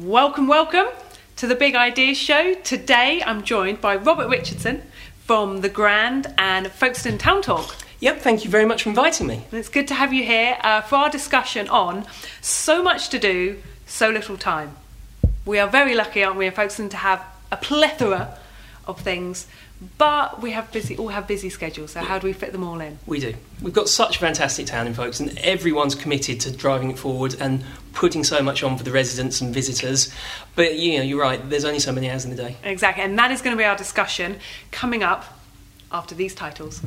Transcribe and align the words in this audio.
Welcome, 0.00 0.46
welcome 0.46 0.86
to 1.36 1.46
the 1.46 1.54
Big 1.54 1.74
Ideas 1.74 2.16
Show. 2.16 2.54
Today 2.54 3.22
I'm 3.22 3.42
joined 3.44 3.82
by 3.82 3.96
Robert 3.96 4.30
Richardson 4.30 4.82
from 5.26 5.60
The 5.60 5.68
Grand 5.68 6.32
and 6.38 6.68
Folkestone 6.68 7.18
Town 7.18 7.42
Talk. 7.42 7.76
Yep, 7.98 8.22
thank 8.22 8.42
you 8.42 8.50
very 8.50 8.64
much 8.64 8.84
for 8.84 8.88
inviting 8.88 9.26
me. 9.26 9.44
And 9.50 9.60
it's 9.60 9.68
good 9.68 9.86
to 9.88 9.94
have 9.94 10.14
you 10.14 10.24
here 10.24 10.56
uh, 10.62 10.80
for 10.80 10.96
our 10.96 11.10
discussion 11.10 11.68
on 11.68 12.06
so 12.40 12.82
much 12.82 13.10
to 13.10 13.18
do, 13.18 13.60
so 13.84 14.08
little 14.08 14.38
time. 14.38 14.74
We 15.44 15.58
are 15.58 15.68
very 15.68 15.94
lucky, 15.94 16.24
aren't 16.24 16.38
we, 16.38 16.46
in 16.46 16.52
Folkestone, 16.52 16.88
to 16.88 16.96
have 16.96 17.22
a 17.52 17.58
plethora 17.58 18.38
of 18.86 19.00
things, 19.00 19.48
but 19.98 20.42
we 20.42 20.50
have 20.50 20.70
busy, 20.72 20.96
all 20.96 21.08
have 21.08 21.26
busy 21.26 21.48
schedules. 21.48 21.92
So 21.92 22.00
how 22.00 22.18
do 22.18 22.26
we 22.26 22.32
fit 22.32 22.52
them 22.52 22.62
all 22.62 22.80
in? 22.80 22.98
We 23.06 23.20
do. 23.20 23.34
We've 23.62 23.72
got 23.72 23.88
such 23.88 24.16
a 24.16 24.18
fantastic 24.18 24.66
town 24.66 24.86
in 24.86 24.94
Folkestone, 24.94 25.30
and 25.30 25.38
everyone's 25.38 25.94
committed 25.94 26.40
to 26.40 26.50
driving 26.50 26.90
it 26.90 26.98
forward 26.98 27.36
and 27.40 27.64
putting 27.92 28.22
so 28.22 28.42
much 28.42 28.62
on 28.62 28.76
for 28.76 28.84
the 28.84 28.92
residents 28.92 29.40
and 29.40 29.54
visitors. 29.54 30.12
But 30.54 30.78
you 30.78 30.98
know, 30.98 31.04
you're 31.04 31.20
right. 31.20 31.48
There's 31.48 31.64
only 31.64 31.80
so 31.80 31.92
many 31.92 32.10
hours 32.10 32.24
in 32.24 32.30
the 32.30 32.36
day. 32.36 32.56
Exactly, 32.62 33.04
and 33.04 33.18
that 33.18 33.30
is 33.30 33.40
going 33.40 33.56
to 33.56 33.58
be 33.58 33.64
our 33.64 33.76
discussion 33.76 34.38
coming 34.70 35.02
up 35.02 35.38
after 35.90 36.14
these 36.14 36.34
titles. 36.34 36.82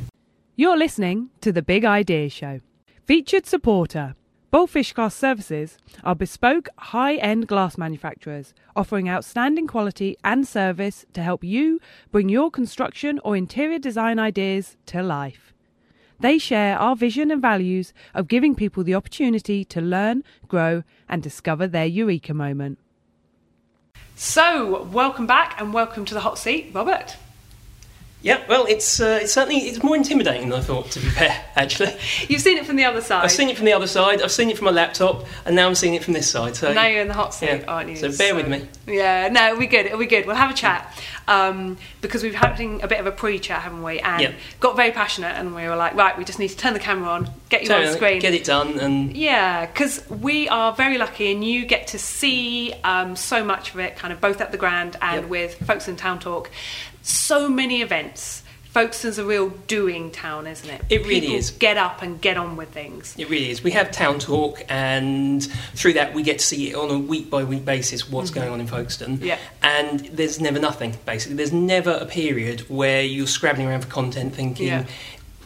You're 0.56 0.78
listening 0.78 1.30
to 1.40 1.52
The 1.52 1.62
Big 1.62 1.84
Idea 1.84 2.28
Show. 2.28 2.60
Featured 3.04 3.44
supporter 3.44 4.14
Bowlphish 4.54 4.92
Glass 4.92 5.16
Services 5.16 5.78
are 6.04 6.14
bespoke, 6.14 6.68
high 6.78 7.16
end 7.16 7.48
glass 7.48 7.76
manufacturers 7.76 8.54
offering 8.76 9.08
outstanding 9.08 9.66
quality 9.66 10.16
and 10.22 10.46
service 10.46 11.04
to 11.12 11.24
help 11.24 11.42
you 11.42 11.80
bring 12.12 12.28
your 12.28 12.52
construction 12.52 13.18
or 13.24 13.34
interior 13.34 13.80
design 13.80 14.20
ideas 14.20 14.76
to 14.86 15.02
life. 15.02 15.52
They 16.20 16.38
share 16.38 16.78
our 16.78 16.94
vision 16.94 17.32
and 17.32 17.42
values 17.42 17.92
of 18.14 18.28
giving 18.28 18.54
people 18.54 18.84
the 18.84 18.94
opportunity 18.94 19.64
to 19.64 19.80
learn, 19.80 20.22
grow, 20.46 20.84
and 21.08 21.20
discover 21.20 21.66
their 21.66 21.86
eureka 21.86 22.32
moment. 22.32 22.78
So, 24.14 24.84
welcome 24.84 25.26
back 25.26 25.60
and 25.60 25.74
welcome 25.74 26.04
to 26.04 26.14
the 26.14 26.20
hot 26.20 26.38
seat, 26.38 26.70
Robert. 26.72 27.16
Yeah, 28.24 28.42
well, 28.48 28.64
it's 28.64 29.00
uh, 29.00 29.18
it's 29.20 29.34
certainly 29.34 29.58
it's 29.68 29.82
more 29.82 29.94
intimidating 29.94 30.48
than 30.48 30.58
I 30.58 30.62
thought. 30.62 30.90
To 30.92 30.98
be 30.98 31.10
fair, 31.10 31.44
actually, 31.56 31.94
You've 32.28 32.40
seen 32.40 32.56
it 32.56 32.64
from 32.64 32.76
the 32.76 32.84
other 32.84 33.02
side. 33.02 33.22
I've 33.22 33.30
seen 33.30 33.50
it 33.50 33.56
from 33.58 33.66
the 33.66 33.74
other 33.74 33.86
side. 33.86 34.22
I've 34.22 34.32
seen 34.32 34.48
it 34.48 34.56
from 34.56 34.64
my 34.64 34.70
laptop, 34.70 35.26
and 35.44 35.54
now 35.54 35.66
I'm 35.66 35.74
seeing 35.74 35.92
it 35.92 36.02
from 36.02 36.14
this 36.14 36.30
side. 36.30 36.56
So 36.56 36.72
now 36.72 36.86
you're 36.86 37.02
in 37.02 37.08
the 37.08 37.14
hot 37.14 37.34
seat, 37.34 37.48
yeah. 37.48 37.64
aren't 37.68 37.90
you? 37.90 37.96
So 37.96 38.16
bear 38.16 38.34
with 38.34 38.48
me. 38.48 38.66
Yeah, 38.86 39.28
no, 39.28 39.58
be 39.58 39.66
good. 39.66 39.84
It'll 39.84 39.98
be 39.98 40.06
good. 40.06 40.24
We'll 40.24 40.36
have 40.36 40.50
a 40.50 40.54
chat 40.54 40.90
um, 41.28 41.76
because 42.00 42.22
we've 42.22 42.34
having 42.34 42.82
a 42.82 42.88
bit 42.88 42.98
of 42.98 43.04
a 43.06 43.12
pre-chat, 43.12 43.60
haven't 43.60 43.82
we? 43.82 44.00
And 44.00 44.34
got 44.58 44.74
very 44.74 44.90
passionate, 44.90 45.36
and 45.36 45.54
we 45.54 45.68
were 45.68 45.76
like, 45.76 45.94
right, 45.94 46.16
we 46.16 46.24
just 46.24 46.38
need 46.38 46.48
to 46.48 46.56
turn 46.56 46.72
the 46.72 46.80
camera 46.80 47.10
on, 47.10 47.30
get 47.50 47.64
you 47.64 47.74
on 47.74 47.86
So, 47.88 47.96
screen. 47.96 48.20
get 48.20 48.32
it 48.32 48.44
done, 48.44 48.78
and 48.80 49.14
Yeah, 49.14 49.66
because 49.66 50.02
we 50.08 50.48
are 50.48 50.72
very 50.72 50.96
lucky, 50.96 51.30
and 51.30 51.44
you 51.44 51.66
get 51.66 51.88
to 51.88 51.98
see 51.98 52.72
um, 52.84 53.16
so 53.16 53.44
much 53.44 53.74
of 53.74 53.80
it, 53.80 53.96
kind 53.96 54.14
of 54.14 54.20
both 54.22 54.40
at 54.40 54.50
the 54.50 54.58
Grand 54.58 54.96
and 55.02 55.22
Yep. 55.22 55.28
with 55.30 55.54
Folkestone 55.66 55.96
Town 55.96 56.18
Talk. 56.18 56.50
So 57.04 57.48
many 57.48 57.82
events. 57.82 58.42
Folkestone's 58.70 59.18
a 59.18 59.24
real 59.24 59.50
doing 59.50 60.10
town, 60.10 60.48
isn't 60.48 60.68
it? 60.68 60.82
It 60.90 61.02
really 61.06 61.20
People 61.20 61.36
is. 61.36 61.50
Get 61.50 61.76
up 61.76 62.02
and 62.02 62.20
get 62.20 62.36
on 62.36 62.56
with 62.56 62.70
things. 62.70 63.14
It 63.16 63.30
really 63.30 63.50
is. 63.50 63.62
We 63.62 63.70
have 63.70 63.92
town 63.92 64.18
talk, 64.18 64.64
and 64.68 65.44
through 65.74 65.92
that, 65.92 66.12
we 66.12 66.24
get 66.24 66.40
to 66.40 66.44
see 66.44 66.70
it 66.70 66.74
on 66.74 66.90
a 66.90 66.98
week 66.98 67.30
by 67.30 67.44
week 67.44 67.64
basis 67.64 68.10
what's 68.10 68.30
going 68.30 68.48
on 68.48 68.58
in 68.58 68.66
Folkestone. 68.66 69.18
Mm-hmm. 69.18 69.26
Yeah. 69.26 69.38
And 69.62 70.00
there's 70.06 70.40
never 70.40 70.58
nothing, 70.58 70.96
basically. 71.06 71.36
There's 71.36 71.52
never 71.52 71.92
a 71.92 72.06
period 72.06 72.62
where 72.62 73.02
you're 73.02 73.28
scrabbling 73.28 73.68
around 73.68 73.82
for 73.82 73.90
content 73.90 74.34
thinking, 74.34 74.66
Yeah. 74.66 74.86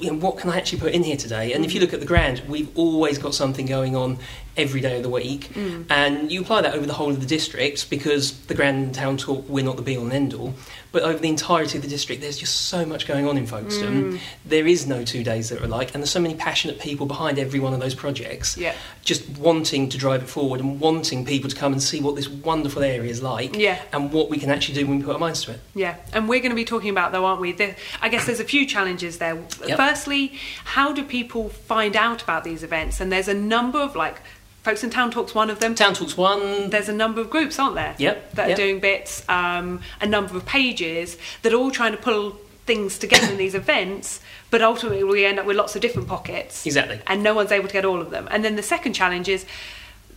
you 0.00 0.12
know, 0.12 0.18
what 0.18 0.38
can 0.38 0.48
I 0.48 0.56
actually 0.56 0.80
put 0.80 0.92
in 0.92 1.02
here 1.02 1.18
today? 1.18 1.52
And 1.52 1.66
if 1.66 1.74
you 1.74 1.80
look 1.80 1.92
at 1.92 2.00
the 2.00 2.06
Grand, 2.06 2.40
we've 2.48 2.70
always 2.78 3.18
got 3.18 3.34
something 3.34 3.66
going 3.66 3.94
on 3.94 4.18
every 4.58 4.80
day 4.80 4.96
of 4.96 5.02
the 5.02 5.08
week. 5.08 5.48
Mm. 5.54 5.86
And 5.90 6.30
you 6.32 6.42
apply 6.42 6.62
that 6.62 6.74
over 6.74 6.84
the 6.84 6.92
whole 6.94 7.10
of 7.10 7.20
the 7.20 7.26
district 7.26 7.88
because 7.88 8.38
the 8.46 8.54
Grand 8.54 8.94
Town 8.94 9.16
Talk, 9.16 9.48
we're 9.48 9.64
not 9.64 9.76
the 9.76 9.82
be 9.82 9.96
all 9.96 10.04
and 10.04 10.12
end 10.12 10.34
all. 10.34 10.52
But 10.90 11.02
over 11.02 11.18
the 11.18 11.28
entirety 11.28 11.76
of 11.76 11.82
the 11.82 11.88
district, 11.88 12.22
there's 12.22 12.38
just 12.38 12.62
so 12.62 12.86
much 12.86 13.06
going 13.06 13.26
on 13.28 13.36
in 13.36 13.46
Folkestone. 13.46 14.14
Mm. 14.14 14.20
There 14.46 14.66
is 14.66 14.86
no 14.86 15.04
two 15.04 15.22
days 15.22 15.50
that 15.50 15.60
are 15.60 15.64
alike, 15.64 15.92
and 15.94 16.02
there's 16.02 16.10
so 16.10 16.20
many 16.20 16.34
passionate 16.34 16.80
people 16.80 17.04
behind 17.06 17.38
every 17.38 17.60
one 17.60 17.74
of 17.74 17.80
those 17.80 17.94
projects 17.94 18.56
Yeah. 18.56 18.74
just 19.04 19.28
wanting 19.38 19.90
to 19.90 19.98
drive 19.98 20.22
it 20.22 20.28
forward 20.30 20.60
and 20.60 20.80
wanting 20.80 21.26
people 21.26 21.50
to 21.50 21.56
come 21.56 21.72
and 21.72 21.82
see 21.82 22.00
what 22.00 22.16
this 22.16 22.28
wonderful 22.28 22.82
area 22.82 23.10
is 23.10 23.22
like 23.22 23.54
Yeah. 23.54 23.78
and 23.92 24.12
what 24.12 24.30
we 24.30 24.38
can 24.38 24.50
actually 24.50 24.76
do 24.76 24.86
when 24.86 24.98
we 24.98 25.04
put 25.04 25.12
our 25.12 25.18
minds 25.18 25.42
to 25.44 25.52
it. 25.52 25.60
Yeah, 25.74 25.96
and 26.14 26.26
we're 26.26 26.40
going 26.40 26.50
to 26.52 26.56
be 26.56 26.64
talking 26.64 26.90
about 26.90 27.12
though, 27.12 27.26
aren't 27.26 27.42
we? 27.42 27.52
The, 27.52 27.74
I 28.00 28.08
guess 28.08 28.24
there's 28.24 28.40
a 28.40 28.44
few 28.44 28.66
challenges 28.66 29.18
there. 29.18 29.38
Yep. 29.66 29.76
Firstly, 29.76 30.32
how 30.64 30.92
do 30.94 31.04
people 31.04 31.50
find 31.50 31.96
out 31.96 32.22
about 32.22 32.44
these 32.44 32.62
events? 32.62 32.98
And 32.98 33.12
there's 33.12 33.28
a 33.28 33.34
number 33.34 33.78
of 33.78 33.94
like, 33.94 34.20
Folkestone 34.68 34.90
Town 34.90 35.10
Talk's 35.10 35.34
one 35.34 35.48
of 35.48 35.60
them. 35.60 35.74
Town 35.74 35.94
Talks 35.94 36.14
One, 36.14 36.68
There's 36.68 36.90
a 36.90 36.92
number 36.92 37.22
of 37.22 37.30
groups, 37.30 37.58
aren't 37.58 37.74
there? 37.74 37.94
Yep, 37.96 38.32
That 38.32 38.50
are 38.50 38.54
doing 38.54 38.80
bits, 38.80 39.26
um, 39.26 39.80
a 39.98 40.06
number 40.06 40.36
of 40.36 40.44
pages 40.44 41.16
that 41.40 41.54
are 41.54 41.56
all 41.56 41.70
trying 41.70 41.92
to 41.92 41.96
pull 41.96 42.32
things 42.66 42.98
together 42.98 43.32
in 43.32 43.38
these 43.38 43.54
events, 43.64 44.20
but 44.50 44.60
ultimately 44.60 45.02
we 45.02 45.24
end 45.24 45.38
up 45.38 45.46
with 45.46 45.56
lots 45.56 45.74
of 45.74 45.80
different 45.80 46.06
pockets. 46.06 46.66
Exactly. 46.66 47.00
And 47.06 47.22
no 47.22 47.32
one's 47.32 47.50
able 47.50 47.66
to 47.66 47.72
get 47.72 47.86
all 47.86 47.98
of 47.98 48.10
them. 48.10 48.28
And 48.30 48.44
then 48.44 48.56
the 48.56 48.62
second 48.62 48.92
challenge 48.92 49.26
is 49.26 49.46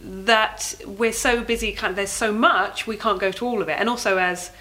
that 0.04 0.76
we're 0.86 1.14
so 1.14 1.46
busy, 1.46 1.72
kind 1.72 1.92
of, 1.92 1.96
there's 1.96 2.12
so 2.12 2.34
much, 2.34 2.86
we 2.86 2.98
can't 2.98 3.22
go 3.22 3.32
to 3.32 3.46
all 3.46 3.62
of 3.62 3.70
it. 3.70 3.80
And 3.80 3.88
also, 3.88 4.18
as 4.18 4.52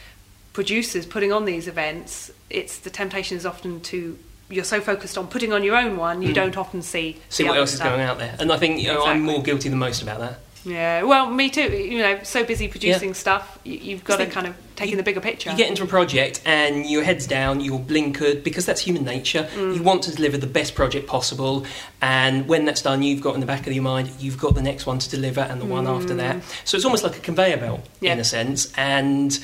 producers 0.53 1.05
putting 1.05 1.33
on 1.33 1.47
these 1.47 1.67
events, 1.67 2.31
it's 2.49 2.79
the 2.79 2.91
temptation 2.91 3.37
is 3.37 3.45
often 3.45 3.81
to 3.81 4.17
you're 4.51 4.65
so 4.65 4.81
focused 4.81 5.17
on 5.17 5.27
putting 5.29 5.53
on 5.53 5.63
your 5.63 5.77
own 5.77 5.97
one, 5.97 6.23
you 6.23 6.33
don't 6.33 6.57
often 6.57 6.83
see 6.83 7.17
Mm. 7.19 7.33
see 7.33 7.45
what 7.45 7.57
else 7.57 7.71
is 7.71 7.77
stuff. 7.77 7.89
going 7.89 8.01
out 8.03 8.19
there. 8.19 8.35
And 8.39 8.53
I 8.53 8.57
think 8.59 8.81
you 8.81 8.89
know, 8.89 9.05
I'm 9.05 9.23
more 9.23 9.43
guilty 9.43 9.69
than 9.69 9.79
most 9.79 10.03
about 10.03 10.21
that. 10.21 10.41
Yeah, 10.63 11.05
well, 11.05 11.31
me 11.31 11.49
too. 11.49 11.71
You 11.73 12.01
know, 12.01 12.19
so 12.23 12.45
busy 12.45 12.69
producing 12.69 13.15
stuff, 13.15 13.59
you, 13.65 13.79
you've 13.79 14.05
got 14.05 14.19
to 14.19 14.27
kind 14.27 14.47
of 14.47 14.55
take 14.77 14.91
in 14.91 14.99
the 14.99 15.03
bigger 15.03 15.21
picture. 15.21 15.51
You 15.51 15.57
get 15.57 15.71
into 15.71 15.83
a 15.85 15.87
project 15.87 16.43
and 16.45 16.85
your 16.85 17.03
head's 17.03 17.27
down, 17.27 17.61
you're 17.63 17.79
blinkered 17.79 18.45
because 18.45 18.67
that's 18.67 18.83
human 18.83 19.03
nature. 19.05 19.49
Mm. 19.57 19.75
You 19.77 19.83
want 19.83 20.03
to 20.03 20.15
deliver 20.15 20.37
the 20.37 20.47
best 20.47 20.75
project 20.75 21.07
possible, 21.07 21.65
and 22.03 22.47
when 22.47 22.67
that's 22.67 22.83
done, 22.83 23.03
you've 23.03 23.23
got 23.23 23.35
in 23.37 23.41
the 23.41 23.47
back 23.47 23.67
of 23.67 23.73
your 23.73 23.83
mind, 23.83 24.11
you've 24.19 24.37
got 24.39 24.55
the 24.55 24.61
next 24.63 24.85
one 24.85 24.99
to 24.99 25.09
deliver 25.09 25.41
and 25.41 25.63
the 25.63 25.65
one 25.67 25.87
after 25.87 26.15
that. 26.17 26.43
So 26.67 26.77
it's 26.77 26.85
almost 26.85 27.05
like 27.05 27.17
a 27.17 27.21
conveyor 27.21 27.57
belt 27.57 27.81
Mm. 27.81 27.89
Yeah. 28.03 28.13
in 28.13 28.21
a 28.21 28.25
sense, 28.25 28.71
and 28.77 29.39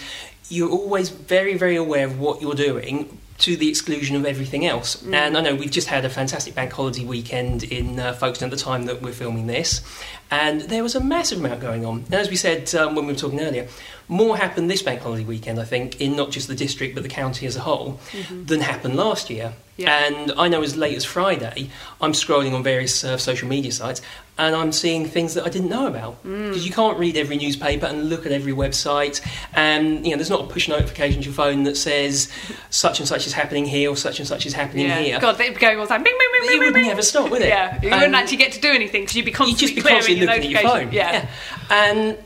you're 0.50 0.70
always 0.70 1.08
very, 1.08 1.56
very 1.56 1.76
aware 1.76 2.04
of 2.04 2.20
what 2.20 2.42
you're 2.42 2.54
doing. 2.54 3.18
To 3.38 3.56
the 3.56 3.68
exclusion 3.68 4.16
of 4.16 4.24
everything 4.24 4.64
else. 4.64 4.96
Mm. 4.96 5.14
And 5.14 5.36
I 5.36 5.40
know 5.42 5.54
we've 5.54 5.70
just 5.70 5.88
had 5.88 6.04
a 6.04 6.08
fantastic 6.08 6.54
bank 6.54 6.72
holiday 6.72 7.04
weekend 7.04 7.64
in 7.64 8.00
uh, 8.00 8.14
Folkestone 8.14 8.50
at 8.50 8.58
the 8.58 8.64
time 8.64 8.86
that 8.86 9.02
we're 9.02 9.12
filming 9.12 9.46
this, 9.46 9.82
and 10.30 10.62
there 10.62 10.82
was 10.82 10.94
a 10.94 11.00
massive 11.00 11.38
amount 11.38 11.60
going 11.60 11.84
on. 11.84 12.04
And 12.06 12.14
as 12.14 12.30
we 12.30 12.36
said 12.36 12.74
um, 12.74 12.94
when 12.94 13.06
we 13.06 13.12
were 13.12 13.18
talking 13.18 13.40
earlier, 13.40 13.68
more 14.08 14.36
happened 14.36 14.70
this 14.70 14.82
bank 14.82 15.02
holiday 15.02 15.24
weekend, 15.24 15.60
I 15.60 15.64
think, 15.64 16.00
in 16.00 16.16
not 16.16 16.30
just 16.30 16.48
the 16.48 16.54
district 16.54 16.94
but 16.94 17.02
the 17.02 17.10
county 17.10 17.46
as 17.46 17.56
a 17.56 17.60
whole, 17.60 18.00
than 18.46 18.60
happened 18.60 18.96
last 18.96 19.28
year. 19.28 19.52
Yeah. 19.76 20.06
And 20.06 20.32
I 20.38 20.48
know 20.48 20.62
as 20.62 20.76
late 20.76 20.96
as 20.96 21.04
Friday, 21.04 21.70
I'm 22.00 22.12
scrolling 22.12 22.54
on 22.54 22.62
various 22.62 23.04
uh, 23.04 23.18
social 23.18 23.48
media 23.48 23.72
sites 23.72 24.00
and 24.38 24.54
I'm 24.54 24.72
seeing 24.72 25.06
things 25.06 25.34
that 25.34 25.46
I 25.46 25.48
didn't 25.48 25.68
know 25.68 25.86
about. 25.86 26.22
Mm. 26.24 26.48
Because 26.48 26.66
you 26.66 26.72
can't 26.72 26.98
read 26.98 27.16
every 27.16 27.36
newspaper 27.36 27.86
and 27.86 28.08
look 28.08 28.26
at 28.26 28.32
every 28.32 28.52
website, 28.52 29.26
and 29.54 30.04
you 30.04 30.10
know 30.10 30.16
there's 30.16 30.30
not 30.30 30.42
a 30.42 30.46
push 30.46 30.68
notification 30.68 31.22
to 31.22 31.26
your 31.26 31.34
phone 31.34 31.64
that 31.64 31.76
says 31.76 32.30
such 32.70 32.98
and 32.98 33.08
such 33.08 33.26
is 33.26 33.32
happening 33.32 33.64
here 33.64 33.90
or 33.90 33.96
such 33.96 34.18
and 34.18 34.28
such 34.28 34.46
is 34.46 34.52
happening 34.52 34.86
yeah. 34.86 35.00
here. 35.00 35.20
God, 35.20 35.38
they'd 35.38 35.54
be 35.54 35.60
going 35.60 35.78
all 35.78 35.84
the 35.84 35.88
time. 35.88 36.02
Bing, 36.02 36.16
bing, 36.18 36.28
bing, 36.32 36.42
It 36.42 36.48
bing, 36.48 36.60
would 36.60 36.74
bing, 36.74 36.86
never 36.86 37.02
stop, 37.02 37.30
would 37.30 37.42
it? 37.42 37.48
Yeah, 37.48 37.80
you 37.82 37.88
And- 37.88 38.00
wouldn't 38.00 38.14
actually 38.14 38.38
get 38.38 38.52
to 38.52 38.60
do 38.60 38.70
anything 38.70 39.02
because 39.02 39.16
you'd 39.16 39.24
be 39.24 39.30
You'd 39.30 39.36
constantly 39.36 39.66
just 39.66 39.74
be 39.74 39.82
constantly 39.82 40.24
your 40.24 40.34
looking 40.34 40.54
at 40.54 40.62
your 40.62 40.70
phone. 40.70 40.92
Yeah. 40.92 41.28
And 41.70 42.18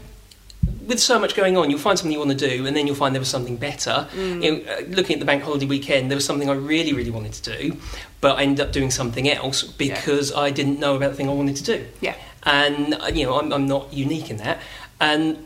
with 0.91 1.01
so 1.01 1.19
much 1.19 1.35
going 1.35 1.57
on, 1.57 1.71
you'll 1.71 1.79
find 1.79 1.99
something 1.99 2.13
you 2.13 2.19
want 2.19 2.39
to 2.39 2.49
do, 2.49 2.67
and 2.67 2.77
then 2.77 2.87
you'll 2.87 2.97
find 2.97 3.15
there 3.15 3.21
was 3.21 3.31
something 3.31 3.57
better. 3.57 4.07
Mm. 4.15 4.43
You 4.45 4.51
know, 4.53 4.73
uh, 4.73 4.81
looking 4.89 5.15
at 5.15 5.21
the 5.21 5.25
bank 5.27 5.43
holiday 5.43 5.65
weekend, 5.67 6.11
there 6.11 6.17
was 6.17 6.25
something 6.27 6.51
I 6.51 6.53
really, 6.53 6.93
really 6.93 7.11
wanted 7.11 7.33
to 7.33 7.43
do, 7.59 7.77
but 8.21 8.37
I 8.39 8.43
ended 8.43 8.67
up 8.67 8.73
doing 8.73 8.91
something 8.91 9.27
else 9.29 9.63
because 9.63 10.35
I 10.35 10.51
didn't 10.51 10.79
know 10.79 10.95
about 10.97 11.11
the 11.13 11.17
thing 11.17 11.31
I 11.31 11.33
wanted 11.33 11.57
to 11.57 11.65
do. 11.65 11.87
Yeah. 12.03 12.15
And 12.43 12.95
uh, 12.95 13.07
you 13.15 13.25
know, 13.25 13.39
I'm, 13.39 13.51
I'm 13.53 13.67
not 13.67 13.93
unique 13.93 14.29
in 14.31 14.37
that. 14.39 14.59
And 15.01 15.39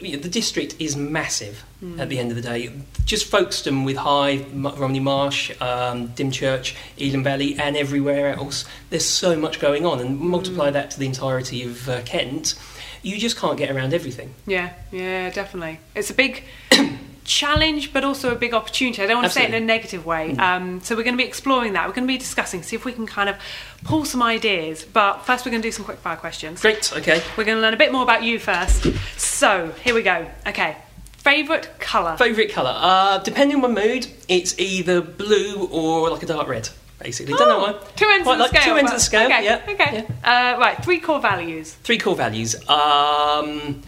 you 0.00 0.12
know, 0.16 0.22
the 0.22 0.28
district 0.30 0.76
is 0.78 0.96
massive 0.96 1.64
Mm. 1.78 2.00
at 2.00 2.08
the 2.08 2.18
end 2.18 2.30
of 2.32 2.36
the 2.36 2.42
day. 2.42 2.72
Just 3.04 3.26
Folkestone 3.26 3.84
with 3.84 3.96
Hythe, 3.98 4.40
M- 4.52 4.66
Romney 4.66 4.98
Marsh, 4.98 5.52
um, 5.60 6.08
Dymchurch, 6.08 6.74
Elham 6.98 7.22
Valley, 7.22 7.54
and 7.56 7.76
everywhere 7.76 8.34
else. 8.34 8.64
There's 8.90 9.04
so 9.04 9.36
much 9.36 9.60
going 9.60 9.86
on, 9.86 10.00
and 10.00 10.18
Mm. 10.18 10.22
multiply 10.22 10.70
that 10.70 10.90
to 10.90 10.98
the 10.98 11.06
entirety 11.06 11.62
of 11.62 11.88
uh, 11.88 12.00
Kent, 12.04 12.56
you 13.02 13.18
just 13.18 13.36
can't 13.36 13.56
get 13.56 13.70
around 13.70 13.94
everything. 13.94 14.34
Yeah, 14.46 14.72
yeah, 14.90 15.30
definitely. 15.30 15.80
It's 15.94 16.10
a 16.10 16.14
big 16.14 16.44
challenge, 17.24 17.92
but 17.92 18.04
also 18.04 18.32
a 18.32 18.34
big 18.34 18.54
opportunity. 18.54 19.02
I 19.02 19.06
don't 19.06 19.16
want 19.16 19.26
to 19.26 19.32
say 19.32 19.44
it 19.44 19.48
in 19.50 19.62
a 19.62 19.64
negative 19.64 20.06
way. 20.06 20.34
Um, 20.36 20.80
so 20.80 20.96
we're 20.96 21.02
going 21.02 21.16
to 21.16 21.22
be 21.22 21.28
exploring 21.28 21.74
that. 21.74 21.86
We're 21.86 21.94
going 21.94 22.06
to 22.06 22.12
be 22.12 22.18
discussing, 22.18 22.62
see 22.62 22.74
if 22.74 22.84
we 22.84 22.92
can 22.92 23.06
kind 23.06 23.28
of 23.28 23.36
pull 23.84 24.04
some 24.04 24.22
ideas. 24.22 24.84
But 24.84 25.18
first, 25.20 25.44
we're 25.44 25.50
going 25.50 25.62
to 25.62 25.68
do 25.68 25.72
some 25.72 25.84
quick 25.84 25.98
fire 25.98 26.16
questions. 26.16 26.60
Great, 26.60 26.92
okay. 26.96 27.22
We're 27.36 27.44
going 27.44 27.58
to 27.58 27.62
learn 27.62 27.74
a 27.74 27.78
bit 27.78 27.92
more 27.92 28.02
about 28.02 28.22
you 28.22 28.38
first. 28.38 28.86
So 29.18 29.72
here 29.84 29.94
we 29.94 30.02
go. 30.02 30.26
Okay, 30.46 30.76
favorite 31.18 31.70
colour. 31.78 32.16
Favourite 32.16 32.50
colour? 32.50 32.74
Uh, 32.74 33.18
depending 33.18 33.62
on 33.62 33.74
my 33.74 33.82
mood, 33.82 34.06
it's 34.28 34.58
either 34.58 35.00
blue 35.02 35.68
or 35.70 36.08
like 36.10 36.22
a 36.22 36.26
dark 36.26 36.48
red, 36.48 36.70
basically. 36.98 37.34
Don't 37.34 37.48
know 37.48 37.58
Oh, 37.66 37.72
why. 37.72 37.86
Two 37.96 38.06
ends 38.08 38.24
Quite 38.24 38.32
of 38.34 38.38
the 38.38 38.42
like 38.44 38.50
scale. 38.62 38.64
Two 38.74 38.78
ends 38.78 38.90
of 38.92 38.96
the 38.96 39.00
scale, 39.04 39.26
Okay, 39.26 39.44
yeah. 39.44 39.62
okay. 39.68 40.06
Uh, 40.24 40.58
right, 40.58 40.82
three 40.84 41.00
core 41.00 41.20
values. 41.20 41.74
Three 41.84 41.98
core 41.98 42.16
values. 42.16 42.54
Um, 42.68 43.82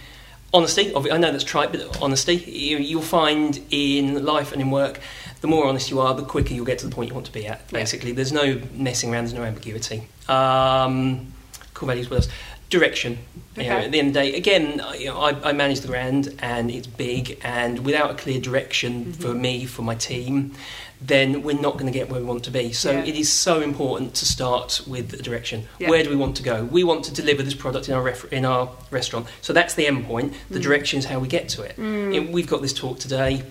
honesty. 0.52 0.94
I 0.94 1.18
know 1.18 1.30
that's 1.32 1.44
trite, 1.44 1.72
but 1.72 2.00
honesty. 2.02 2.34
You, 2.36 2.78
you'll 2.78 3.02
find 3.02 3.60
in 3.70 4.24
life 4.24 4.52
and 4.52 4.60
in 4.60 4.70
work, 4.70 5.00
the 5.40 5.46
more 5.48 5.66
honest 5.66 5.90
you 5.90 6.00
are, 6.00 6.14
the 6.14 6.22
quicker 6.24 6.52
you'll 6.54 6.64
get 6.66 6.78
to 6.80 6.86
the 6.88 6.94
point 6.94 7.08
you 7.08 7.14
want 7.14 7.26
to 7.26 7.32
be 7.32 7.46
at. 7.46 7.60
Yeah. 7.70 7.78
Basically, 7.80 8.12
there's 8.12 8.32
no 8.32 8.60
messing 8.74 9.12
around. 9.12 9.24
There's 9.26 9.34
no 9.38 9.44
ambiguity. 9.44 10.08
Um, 10.28 11.32
core 11.74 11.86
values. 11.88 12.10
What 12.10 12.16
else? 12.24 12.28
Direction. 12.68 13.18
You 13.56 13.64
know, 13.64 13.74
Okay. 13.76 13.84
at 13.86 13.90
the 13.92 13.98
end 13.98 14.08
of 14.08 14.14
the 14.14 14.20
day, 14.20 14.36
again, 14.36 14.80
I- 14.80 14.94
you 14.94 15.06
know, 15.06 15.20
I, 15.20 15.48
I 15.48 15.52
manage 15.52 15.80
the 15.80 15.88
Grand, 15.88 16.36
and 16.40 16.70
it's 16.70 16.86
big. 16.86 17.40
And 17.42 17.84
without 17.84 18.10
a 18.12 18.14
clear 18.14 18.40
direction 18.40 19.06
Mm-hmm. 19.06 19.22
for 19.22 19.34
me, 19.34 19.64
for 19.66 19.82
my 19.82 19.96
team, 19.96 20.52
then 21.00 21.42
we're 21.42 21.58
not 21.60 21.74
going 21.74 21.86
to 21.86 21.92
get 21.98 22.10
where 22.10 22.20
we 22.20 22.26
want 22.26 22.44
to 22.44 22.50
be. 22.50 22.72
So 22.72 22.90
Yeah. 22.92 23.04
it 23.04 23.16
is 23.16 23.32
so 23.32 23.60
important 23.62 24.14
to 24.16 24.26
start 24.26 24.82
with 24.86 25.12
a 25.14 25.22
direction. 25.22 25.66
Yeah. 25.78 25.88
Where 25.88 26.02
do 26.02 26.10
we 26.10 26.16
want 26.16 26.36
to 26.36 26.42
go? 26.42 26.64
We 26.64 26.84
want 26.84 27.04
to 27.06 27.12
deliver 27.12 27.42
this 27.42 27.54
product 27.54 27.88
in 27.88 27.94
our 27.94 28.02
ref- 28.02 28.30
in 28.32 28.44
our 28.44 28.70
restaurant. 28.90 29.26
So 29.40 29.52
that's 29.52 29.74
the 29.74 29.86
end 29.86 30.04
point. 30.06 30.34
The 30.50 30.58
Mm. 30.58 30.62
direction 30.62 30.98
is 30.98 31.06
how 31.06 31.18
we 31.18 31.28
get 31.28 31.48
to 31.50 31.62
it. 31.62 31.74
It- 31.78 32.30
We've 32.30 32.46
got 32.46 32.60
this 32.62 32.72
talk 32.74 32.98
today. 32.98 33.42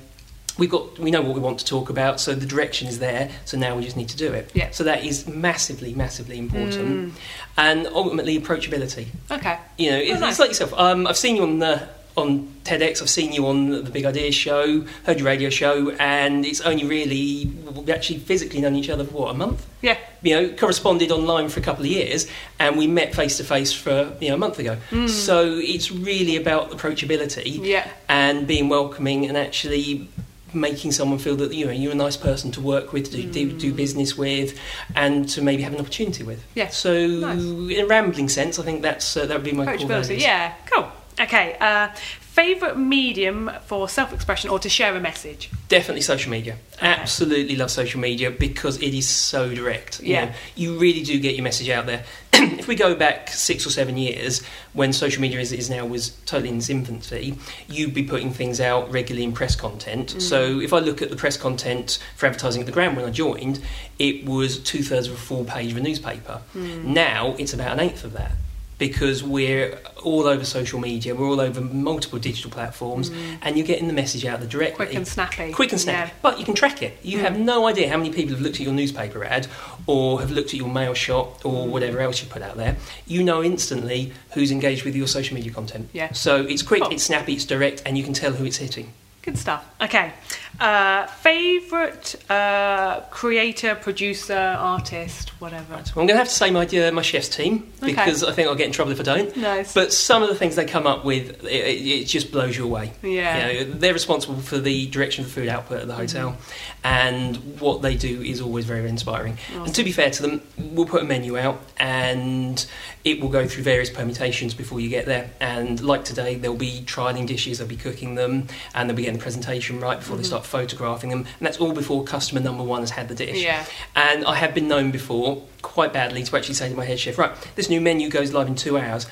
We've 0.60 0.70
got 0.70 1.00
we 1.00 1.10
know 1.10 1.22
what 1.22 1.34
we 1.34 1.40
want 1.40 1.58
to 1.60 1.66
talk 1.66 1.90
about. 1.90 2.20
So 2.20 2.36
the 2.36 2.46
direction 2.46 2.88
is 2.88 3.00
there. 3.00 3.30
So 3.46 3.58
now 3.58 3.76
we 3.76 3.84
just 3.84 3.98
need 3.98 4.10
to 4.10 4.18
do 4.18 4.32
it. 4.34 4.52
Yeah. 4.54 4.68
So 4.72 4.84
that 4.84 5.04
is 5.06 5.26
massively, 5.26 5.94
massively 5.94 6.38
important. 6.38 7.14
Mm. 7.16 7.20
And 7.58 7.88
ultimately 7.88 8.40
approachability. 8.40 9.08
Okay. 9.32 9.58
You 9.78 9.92
know, 9.92 9.98
it's, 9.98 10.12
Oh, 10.12 10.20
nice. 10.20 10.30
it's 10.32 10.40
like 10.40 10.50
yourself. 10.50 10.74
Um, 10.78 11.08
I've 11.08 11.18
seen 11.18 11.36
you 11.38 11.44
on 11.44 11.60
the 11.60 11.82
on 12.18 12.48
TEDx. 12.64 13.02
I've 13.02 13.10
seen 13.10 13.32
you 13.32 13.48
on 13.48 13.70
the 13.84 13.90
Big 13.92 14.06
Ideas 14.06 14.36
show, 14.36 14.82
heard 15.06 15.18
your 15.20 15.26
radio 15.28 15.50
show, 15.50 15.92
and 16.00 16.46
it's 16.46 16.62
only 16.62 16.86
really 16.86 17.46
we 17.86 17.92
actually 17.92 18.20
physically 18.20 18.60
known 18.62 18.76
each 18.76 18.90
other 18.90 19.04
for 19.06 19.14
what 19.24 19.32
a 19.32 19.34
month. 19.34 19.66
Yeah. 19.82 19.98
You 20.22 20.36
know, 20.36 20.50
corresponded 20.56 21.12
online 21.12 21.48
for 21.50 21.60
a 21.60 21.64
couple 21.64 21.86
of 21.86 21.92
years, 21.92 22.28
and 22.60 22.78
we 22.78 22.88
met 22.88 23.16
face 23.16 23.38
to 23.38 23.44
face 23.44 23.72
for 23.74 24.14
you 24.20 24.30
know 24.30 24.36
a 24.36 24.38
month 24.38 24.60
ago. 24.60 24.78
So 25.08 25.54
it's 25.58 25.92
really 25.92 26.36
about 26.36 26.72
approachability 26.72 27.60
Yeah. 27.66 27.88
and 28.10 28.46
being 28.48 28.68
welcoming 28.70 29.26
and 29.26 29.38
actually 29.38 30.10
making 30.52 30.92
someone 30.92 31.20
feel 31.20 31.36
that 31.36 31.54
you 31.54 31.64
know 31.66 31.72
you're 31.72 31.92
a 31.92 31.96
nice 31.96 32.18
person 32.18 32.52
to 32.52 32.60
work 32.60 32.92
with, 32.92 33.12
to 33.12 33.24
do, 33.24 33.52
do 33.52 33.72
business 33.74 34.18
with, 34.18 34.60
and 34.96 35.30
to 35.30 35.42
maybe 35.42 35.62
have 35.62 35.74
an 35.74 35.80
opportunity 35.80 36.24
with. 36.24 36.44
Yeah. 36.56 36.68
So, 36.70 37.08
Nice. 37.08 37.40
in 37.78 37.80
a 37.80 37.86
rambling 37.86 38.28
sense, 38.30 38.58
I 38.60 38.64
think 38.64 38.82
that's 38.82 39.16
uh, 39.16 39.26
that 39.28 39.36
would 39.36 39.44
be 39.46 39.52
my 39.54 39.78
core 39.78 39.88
values. 39.88 40.10
Yeah. 40.22 40.54
Cool. 40.66 40.92
Okay. 41.20 41.56
Uh, 41.60 41.90
favorite 42.22 42.78
medium 42.78 43.52
for 43.66 43.90
self-expression 43.90 44.50
or 44.50 44.60
to 44.60 44.70
share 44.70 44.96
a 44.96 45.00
message? 45.00 45.50
Definitely 45.68 46.02
social 46.02 46.32
media. 46.32 46.56
Absolutely 46.82 47.56
love 47.58 47.70
social 47.70 48.00
media 48.00 48.32
because 48.32 48.78
it 48.82 48.94
is 48.94 49.08
so 49.08 49.54
direct. 49.54 50.00
You 50.02 50.14
Yeah. 50.14 50.26
know, 50.26 50.32
you 50.56 50.78
really 50.80 51.04
do 51.04 51.20
get 51.20 51.36
your 51.36 51.44
message 51.44 51.70
out 51.70 51.86
there. 51.86 52.06
if 52.34 52.68
we 52.70 52.76
go 52.76 52.96
back 52.96 53.30
six 53.30 53.66
or 53.66 53.72
seven 53.72 53.98
years, 53.98 54.42
when 54.72 54.94
social 54.94 55.22
media 55.22 55.40
is, 55.42 55.52
is 55.52 55.70
now 55.70 55.86
was 55.86 56.12
totally 56.26 56.50
in 56.50 56.58
its 56.58 56.70
infancy, 56.70 57.36
you'd 57.68 57.94
be 57.94 58.04
putting 58.04 58.32
things 58.32 58.62
out 58.62 58.90
regularly 58.90 59.26
in 59.26 59.34
press 59.34 59.56
content. 59.58 60.14
Mm. 60.16 60.22
So 60.22 60.62
if 60.62 60.72
I 60.72 60.80
look 60.80 61.02
at 61.02 61.10
the 61.10 61.18
press 61.18 61.36
content 61.36 62.00
for 62.16 62.28
advertising 62.28 62.62
at 62.62 62.66
the 62.68 62.72
Grand 62.72 62.96
when 62.96 63.04
I 63.06 63.10
joined, 63.10 63.60
it 63.98 64.24
was 64.26 64.60
two 64.60 64.84
thirds 64.84 65.08
of 65.08 65.14
a 65.14 65.18
full 65.18 65.44
page 65.44 65.72
of 65.72 65.78
a 65.78 65.82
newspaper. 65.82 66.42
Mm. 66.56 66.86
Now 66.86 67.36
it's 67.38 67.54
about 67.54 67.74
an 67.74 67.82
eighth 67.82 68.06
of 68.06 68.14
that. 68.14 68.32
Because 68.80 69.22
we're 69.24 69.78
all 70.04 70.26
over 70.26 70.44
social 70.46 70.80
media, 70.80 71.14
we're 71.14 71.28
all 71.28 71.40
over 71.42 71.62
multiple 71.62 72.18
digital 72.18 72.50
platforms, 72.50 73.12
and 73.44 73.58
you're 73.58 73.68
getting 73.68 73.88
the 73.88 73.94
message 73.94 74.26
out 74.26 74.40
there 74.40 74.50
directly. 74.50 74.86
Mm. 74.86 74.90
Quick 74.90 74.96
and 74.96 75.08
snappy. 75.08 75.52
Quick 75.52 75.72
and 75.74 75.82
snap. 75.82 76.08
Yeah. 76.08 76.14
But 76.24 76.40
you 76.40 76.46
can 76.46 76.56
track 76.56 76.82
it. 76.82 76.98
You 77.04 77.18
Mm. 77.20 77.22
have 77.22 77.38
no 77.40 77.68
idea 77.68 77.90
how 77.90 77.98
many 77.98 78.10
people 78.10 78.32
have 78.36 78.42
looked 78.42 78.56
at 78.56 78.62
your 78.62 78.74
newspaper 78.74 79.24
ad 79.26 79.48
or 79.86 80.22
have 80.22 80.32
looked 80.32 80.50
at 80.50 80.54
your 80.56 80.70
mail 80.70 80.94
shot 80.94 81.42
or 81.44 81.66
Mm. 81.68 81.70
whatever 81.70 82.00
else 82.00 82.22
you 82.24 82.28
put 82.30 82.42
out 82.42 82.56
there. 82.58 82.78
You 83.06 83.22
know 83.22 83.44
instantly 83.44 84.14
who's 84.32 84.50
engaged 84.50 84.86
with 84.86 84.96
your 84.96 85.08
social 85.08 85.36
media 85.36 85.52
content. 85.52 85.90
Yeah. 85.94 86.14
So 86.14 86.46
it's 86.46 86.64
quick, 86.64 86.82
Cool. 86.82 86.92
it's 86.94 87.04
snappy, 87.04 87.34
it's 87.34 87.46
direct, 87.46 87.84
and 87.86 87.98
you 87.98 88.04
can 88.06 88.14
tell 88.14 88.32
who 88.32 88.46
it's 88.46 88.58
hitting. 88.58 88.94
Good 89.22 89.38
stuff. 89.38 89.66
Okay. 89.82 90.14
Uh, 90.60 91.08
favorite 91.08 92.16
uh, 92.30 93.02
creator, 93.12 93.76
producer, 93.76 94.34
artist, 94.34 95.30
whatever. 95.42 95.74
Right. 95.74 95.96
Well, 95.96 96.04
I'm 96.04 96.08
going 96.08 96.16
to 96.16 96.18
have 96.18 96.28
to 96.28 96.34
say 96.34 96.52
my, 96.52 96.66
uh, 96.66 96.92
my 96.92 97.02
chef's 97.02 97.30
team 97.30 97.72
Okay. 97.82 97.94
because 97.94 98.24
I 98.26 98.34
think 98.34 98.50
I'll 98.50 98.56
get 98.56 98.68
in 98.68 98.74
trouble 98.74 98.92
if 98.92 99.00
I 99.00 99.04
don't. 99.04 99.36
Nice. 99.38 99.74
But 99.74 99.94
some 99.94 100.22
of 100.22 100.30
the 100.30 100.36
things 100.36 100.56
they 100.56 100.66
come 100.66 100.86
up 100.86 101.06
with, 101.06 101.44
it, 101.46 101.48
it, 101.48 102.06
just 102.06 102.32
blows 102.32 102.58
you 102.58 102.66
away. 102.66 102.92
Yeah. 103.02 103.48
You 103.48 103.66
know, 103.66 103.72
they're 103.72 103.94
responsible 103.94 104.38
for 104.38 104.58
the 104.58 104.88
direction 104.88 105.24
of 105.24 105.30
the 105.30 105.42
food 105.42 105.50
output 105.50 105.82
at 105.82 105.88
the 105.88 105.96
hotel, 105.96 106.38
and 106.84 107.38
what 107.60 107.82
they 107.82 107.96
do 107.96 108.22
is 108.22 108.42
always 108.42 108.66
very, 108.66 108.80
inspiring. 108.90 109.38
And 109.54 109.76
to 109.76 109.84
be 109.84 109.92
fair 109.92 110.10
to 110.10 110.22
them, 110.22 110.42
we'll 110.58 110.86
put 110.86 111.04
a 111.04 111.06
menu 111.06 111.38
out, 111.38 111.62
and 111.78 112.66
it 113.04 113.22
will 113.22 113.30
go 113.30 113.48
through 113.48 113.64
various 113.64 113.90
permutations 113.90 114.54
before 114.54 114.80
you 114.80 114.90
get 114.90 115.06
there. 115.06 115.30
And 115.40 115.82
like 115.82 116.06
today, 116.06 116.36
they'll 116.36 116.56
be 116.56 116.82
trialing 116.86 117.28
dishes, 117.28 117.60
they'll 117.60 117.68
be 117.68 117.76
cooking 117.76 118.16
them, 118.16 118.48
and 118.74 118.90
they'll 118.90 118.98
be 118.98 119.09
the 119.16 119.22
presentation 119.22 119.80
right 119.80 120.00
before 120.00 120.18
they 120.18 120.24
start 120.24 120.46
photographing 120.46 121.10
them. 121.10 121.20
And 121.20 121.48
that's 121.48 121.58
all 121.58 121.74
before 121.74 122.04
customer 122.04 122.42
number 122.42 122.64
one 122.64 122.82
has 122.82 122.92
had 122.92 123.08
the 123.08 123.16
dish. 123.16 123.42
Yeah. 123.42 123.66
And 123.96 124.26
I 124.26 124.36
have 124.36 124.54
been 124.54 124.68
known 124.68 124.92
before, 124.92 125.44
quite 125.62 125.94
badly, 125.94 126.24
to 126.24 126.38
actually 126.38 126.56
say 126.56 126.70
to 126.70 126.76
my 126.76 126.86
head 126.86 127.00
chef, 127.00 127.18
right, 127.18 127.32
this 127.56 127.70
new 127.70 127.82
menu 127.82 128.10
goes 128.10 128.34
live 128.34 128.48
in 128.48 128.56
two 128.56 128.78
hours, 128.78 129.08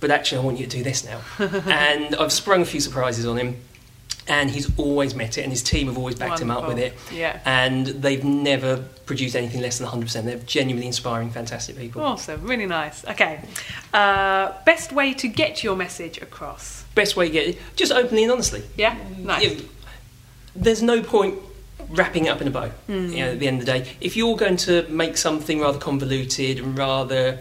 but 0.00 0.10
actually 0.10 0.38
I 0.38 0.44
want 0.44 0.58
you 0.58 0.66
to 0.66 0.76
do 0.76 0.82
this 0.82 1.04
now. 1.04 1.20
and 1.38 2.14
I've 2.16 2.32
sprung 2.32 2.62
a 2.62 2.66
few 2.66 2.80
surprises 2.80 3.26
on 3.26 3.36
him, 3.36 3.56
and 4.28 4.50
he's 4.50 4.70
always 4.78 5.14
met 5.14 5.38
it, 5.38 5.42
and 5.42 5.50
his 5.50 5.62
team 5.62 5.86
have 5.86 5.96
always 5.96 6.14
backed 6.14 6.40
him 6.40 6.50
up 6.50 6.68
with 6.68 6.78
it. 6.78 6.94
Yeah. 7.10 7.40
And 7.44 7.86
they've 7.86 8.22
never 8.22 8.84
produced 9.06 9.34
anything 9.34 9.62
less 9.62 9.78
than 9.78 9.88
100%. 9.88 10.24
They're 10.24 10.38
genuinely 10.38 10.86
inspiring, 10.86 11.30
fantastic 11.30 11.78
people. 11.78 12.02
Awesome. 12.02 12.46
Really 12.46 12.66
nice. 12.66 13.04
Okay. 13.06 13.40
Uh, 13.92 14.52
best 14.64 14.92
way 14.92 15.14
to 15.14 15.28
get 15.28 15.64
your 15.64 15.76
message 15.76 16.18
across? 16.20 16.77
Best 16.98 17.14
way 17.14 17.28
to 17.28 17.32
get 17.32 17.46
it, 17.46 17.58
just 17.76 17.92
openly 17.92 18.24
and 18.24 18.32
honestly. 18.32 18.64
Yeah. 18.76 18.96
Nice. 19.18 19.44
Yeah, 19.44 19.60
there's 20.56 20.82
no 20.82 21.00
point 21.00 21.38
wrapping 21.90 22.26
it 22.26 22.28
up 22.28 22.40
in 22.42 22.48
a 22.48 22.50
bow. 22.50 22.70
Hmm. 22.88 23.12
You 23.12 23.20
know, 23.20 23.30
at 23.30 23.38
the 23.38 23.46
end 23.46 23.60
of 23.60 23.66
the 23.66 23.72
day, 23.72 23.96
if 24.00 24.16
you're 24.16 24.36
going 24.36 24.56
to 24.56 24.84
make 24.88 25.16
something 25.16 25.60
rather 25.60 25.78
convoluted 25.78 26.58
and 26.58 26.76
rather 26.76 27.38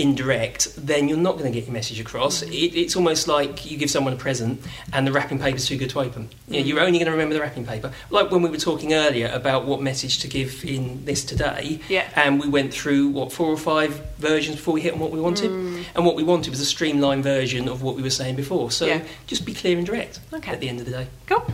indirect, 0.00 0.74
then 0.76 1.08
you're 1.08 1.18
not 1.18 1.38
going 1.38 1.50
to 1.52 1.56
get 1.58 1.66
your 1.66 1.72
message 1.72 2.00
across. 2.00 2.40
Hmm. 2.42 2.52
It, 2.52 2.74
it's 2.74 2.96
almost 2.96 3.28
like 3.28 3.70
you 3.70 3.76
give 3.76 3.90
someone 3.90 4.12
a 4.12 4.16
present 4.16 4.60
and 4.92 5.06
the 5.06 5.12
wrapping 5.12 5.38
paper's 5.38 5.66
too 5.66 5.76
good 5.76 5.90
to 5.90 6.00
open. 6.00 6.28
You 6.48 6.54
know, 6.58 6.62
Hmm. 6.62 6.68
you're 6.68 6.80
only 6.80 6.98
going 6.98 7.06
to 7.06 7.12
remember 7.12 7.34
the 7.34 7.40
wrapping 7.40 7.66
paper. 7.66 7.92
Like 8.10 8.30
when 8.30 8.42
we 8.42 8.48
were 8.48 8.56
talking 8.56 8.94
earlier 8.94 9.28
about 9.32 9.66
what 9.66 9.80
message 9.82 10.18
to 10.20 10.28
give 10.28 10.64
in 10.64 11.04
this 11.04 11.24
today, 11.24 11.80
Yeah. 11.88 12.08
and 12.16 12.40
we 12.40 12.48
went 12.48 12.72
through 12.72 13.08
what 13.08 13.32
four 13.32 13.48
or 13.48 13.56
five 13.56 14.00
versions 14.18 14.56
before 14.56 14.74
we 14.74 14.80
hit 14.80 14.94
on 14.94 14.98
what 15.00 15.10
we 15.10 15.20
wanted, 15.20 15.50
Hmm. 15.50 15.82
and 15.94 16.04
what 16.06 16.16
we 16.16 16.22
wanted 16.22 16.50
was 16.50 16.60
a 16.60 16.64
streamlined 16.66 17.22
version 17.24 17.68
of 17.68 17.82
what 17.82 17.94
we 17.96 18.02
were 18.02 18.10
saying 18.10 18.36
before. 18.36 18.70
So 18.70 18.86
Yeah. 18.86 19.00
just 19.26 19.44
be 19.44 19.54
clear 19.54 19.76
and 19.76 19.86
direct 19.86 20.20
Okay. 20.32 20.52
at 20.52 20.60
the 20.60 20.68
end 20.68 20.80
of 20.80 20.86
the 20.86 20.92
day. 20.92 21.06
Cool. 21.26 21.44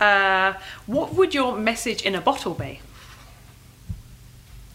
Uh, 0.00 0.52
what 0.86 1.14
would 1.14 1.32
your 1.34 1.56
message 1.56 2.02
in 2.02 2.14
a 2.14 2.20
bottle 2.20 2.52
be? 2.54 2.80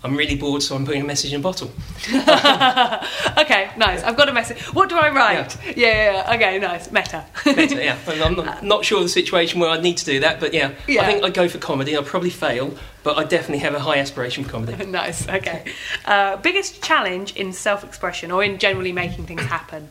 I'm 0.04 0.18
really 0.18 0.36
bored, 0.36 0.64
so 0.64 0.76
I'm 0.76 0.86
putting 0.86 1.02
a 1.02 1.06
message 1.06 1.32
in 1.34 1.40
a 1.40 1.44
bottle. 1.44 1.72
Okay, 3.38 3.70
nice. 3.78 4.04
I've 4.04 4.16
got 4.18 4.30
a 4.30 4.34
message. 4.34 4.62
What 4.74 4.90
do 4.90 4.98
I 4.98 5.10
write? 5.10 5.58
Yeah, 5.66 5.74
yeah, 5.76 6.12
yeah. 6.28 6.36
Okay, 6.36 6.60
nice. 6.60 6.92
Meta. 6.92 7.26
Better, 7.44 7.82
yeah. 7.82 7.98
I'm 8.08 8.36
not, 8.36 8.64
not 8.64 8.86
sure 8.86 8.98
of 9.00 9.04
the 9.04 9.10
situation 9.10 9.60
where 9.60 9.70
I'd 9.70 9.84
need 9.84 9.98
to 9.98 10.06
do 10.06 10.20
that, 10.22 10.40
but 10.40 10.54
yeah, 10.54 10.74
Yeah. 10.88 11.02
I 11.02 11.06
think 11.06 11.24
I'd 11.24 11.34
go 11.34 11.48
for 11.50 11.58
comedy. 11.58 11.96
I'll 11.96 12.04
probably 12.04 12.30
fail, 12.30 12.74
but 13.04 13.18
I 13.18 13.24
definitely 13.24 13.60
have 13.60 13.74
a 13.74 13.80
high 13.80 13.98
aspiration 13.98 14.44
for 14.44 14.52
comedy. 14.52 14.86
nice. 14.92 15.28
Okay. 15.28 15.72
Uh, 16.06 16.38
biggest 16.38 16.82
challenge 16.84 17.36
in 17.36 17.52
self-expression 17.52 18.32
or 18.32 18.44
in 18.44 18.58
generally 18.58 18.92
making 18.92 19.26
things 19.26 19.42
happen? 19.42 19.90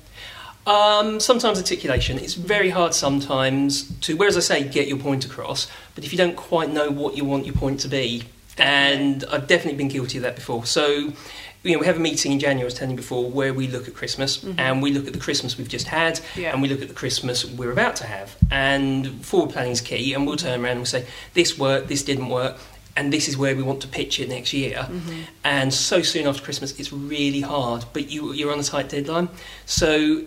Um, 0.66 1.20
sometimes 1.20 1.58
articulation. 1.58 2.18
It's 2.18 2.34
very 2.34 2.70
hard 2.70 2.94
sometimes 2.94 3.90
to, 4.00 4.16
whereas 4.16 4.36
I 4.36 4.40
say, 4.40 4.68
get 4.68 4.88
your 4.88 4.98
point 4.98 5.24
across, 5.24 5.66
but 5.94 6.04
if 6.04 6.12
you 6.12 6.18
don't 6.18 6.36
quite 6.36 6.70
know 6.70 6.90
what 6.90 7.16
you 7.16 7.24
want 7.24 7.46
your 7.46 7.54
point 7.54 7.80
to 7.80 7.88
be, 7.88 8.24
and 8.60 9.24
I've 9.30 9.46
definitely 9.46 9.78
been 9.78 9.88
guilty 9.88 10.18
of 10.18 10.22
that 10.22 10.36
before. 10.36 10.64
So, 10.66 11.12
you 11.62 11.72
know, 11.72 11.78
we 11.78 11.86
have 11.86 11.96
a 11.96 12.00
meeting 12.00 12.32
in 12.32 12.38
January, 12.38 12.62
I 12.62 12.64
was 12.64 12.74
telling 12.74 12.92
you 12.92 12.96
before, 12.96 13.30
where 13.30 13.52
we 13.52 13.68
look 13.68 13.88
at 13.88 13.94
Christmas, 13.94 14.38
mm-hmm. 14.38 14.58
and 14.58 14.82
we 14.82 14.92
look 14.92 15.06
at 15.06 15.12
the 15.12 15.18
Christmas 15.18 15.58
we've 15.58 15.68
just 15.68 15.88
had, 15.88 16.20
Yeah. 16.36 16.52
and 16.52 16.62
we 16.62 16.68
look 16.68 16.82
at 16.82 16.88
the 16.88 16.94
Christmas 16.94 17.44
we're 17.44 17.72
about 17.72 17.96
to 17.96 18.06
have. 18.06 18.36
And 18.50 19.24
forward 19.24 19.50
planning 19.50 19.72
is 19.72 19.80
key, 19.80 20.14
and 20.14 20.26
we'll 20.26 20.36
mm-hmm. 20.36 20.46
turn 20.46 20.60
around 20.60 20.70
and 20.72 20.80
we'll 20.80 20.86
say, 20.86 21.06
this 21.34 21.58
worked, 21.58 21.88
this 21.88 22.02
didn't 22.02 22.28
work, 22.28 22.56
and 22.96 23.12
this 23.12 23.28
is 23.28 23.36
where 23.36 23.54
we 23.54 23.62
want 23.62 23.80
to 23.82 23.88
pitch 23.88 24.20
it 24.20 24.28
next 24.28 24.52
year. 24.52 24.78
Mm-hmm. 24.78 25.20
And 25.44 25.72
so 25.72 26.02
soon 26.02 26.26
after 26.26 26.42
Christmas, 26.42 26.78
it's 26.78 26.92
really 26.92 27.40
hard, 27.40 27.84
but 27.92 28.10
you, 28.10 28.32
you're 28.32 28.52
on 28.52 28.60
a 28.60 28.64
tight 28.64 28.88
deadline. 28.88 29.28
So, 29.66 30.22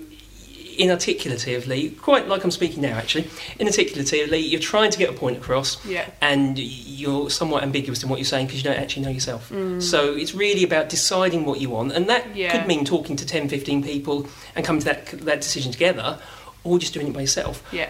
inarticulatively, 0.78 2.00
quite 2.00 2.28
like 2.28 2.44
I'm 2.44 2.52
speaking 2.52 2.82
now 2.82 2.96
actually, 2.98 3.24
inarticulatively, 3.60 4.50
you're 4.50 4.60
trying 4.62 4.92
to 4.92 4.98
get 4.98 5.10
a 5.10 5.14
point 5.14 5.38
across 5.38 5.84
Yeah. 5.86 6.06
and 6.22 6.58
you're 6.60 7.30
somewhat 7.30 7.64
ambiguous 7.64 8.04
in 8.04 8.10
what 8.10 8.20
you're 8.20 8.26
saying 8.26 8.48
because 8.48 8.60
you 8.64 8.70
don't 8.70 8.80
actually 8.80 9.04
know 9.04 9.10
yourself. 9.12 9.50
Mm. 9.50 9.82
So 9.82 10.14
it's 10.16 10.34
really 10.36 10.64
about 10.64 10.90
deciding 10.90 11.46
what 11.46 11.60
you 11.62 11.70
want, 11.70 11.92
and 11.94 12.08
that 12.10 12.36
Yeah. 12.36 12.52
could 12.52 12.68
mean 12.68 12.86
talking 12.86 13.16
to 13.16 13.26
10, 13.26 13.50
15 13.50 13.84
people 13.84 14.28
and 14.56 14.66
coming 14.66 14.80
to 14.82 14.86
that, 14.86 15.06
that 15.26 15.42
decision 15.42 15.72
together, 15.72 16.20
or 16.64 16.80
just 16.80 16.94
doing 16.94 17.08
it 17.08 17.14
by 17.14 17.22
yourself. 17.22 17.62
Yeah. 17.72 17.90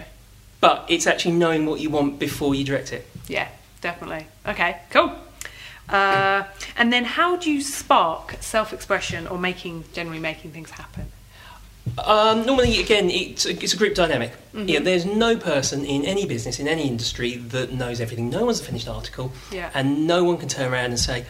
But 0.59 0.85
it's 0.87 1.05
actually 1.07 1.33
knowing 1.35 1.65
what 1.65 1.79
you 1.79 1.89
want 1.89 2.19
before 2.19 2.55
you 2.55 2.63
direct 2.63 2.93
it. 2.93 3.05
Yeah, 3.27 3.47
definitely. 3.81 4.27
Okay, 4.47 4.77
cool. 4.89 5.13
Uh, 5.89 6.43
and 6.77 6.93
then 6.93 7.03
how 7.03 7.35
do 7.35 7.51
you 7.51 7.61
spark 7.61 8.35
self-expression 8.39 9.27
or 9.27 9.37
making 9.37 9.83
generally 9.93 10.19
making 10.19 10.51
things 10.51 10.69
happen? 10.71 11.11
Um, 12.03 12.45
normally, 12.45 12.79
again, 12.79 13.09
it's 13.09 13.45
a, 13.45 13.51
it's 13.51 13.73
a 13.73 13.77
group 13.77 13.93
dynamic. 13.93 14.31
Mm-hmm. 14.53 14.69
Yeah, 14.69 14.79
there's 14.79 15.05
no 15.05 15.35
person 15.37 15.85
in 15.85 16.05
any 16.05 16.25
business, 16.25 16.59
in 16.59 16.67
any 16.67 16.87
industry, 16.87 17.35
that 17.37 17.73
knows 17.73 17.99
everything. 17.99 18.29
No 18.29 18.45
one's 18.45 18.61
a 18.61 18.63
finished 18.63 18.87
article, 18.87 19.31
Yeah. 19.51 19.69
and 19.73 20.07
no 20.07 20.23
one 20.23 20.37
can 20.37 20.47
turn 20.49 20.71
around 20.71 20.85
and 20.85 20.99
say, 20.99 21.25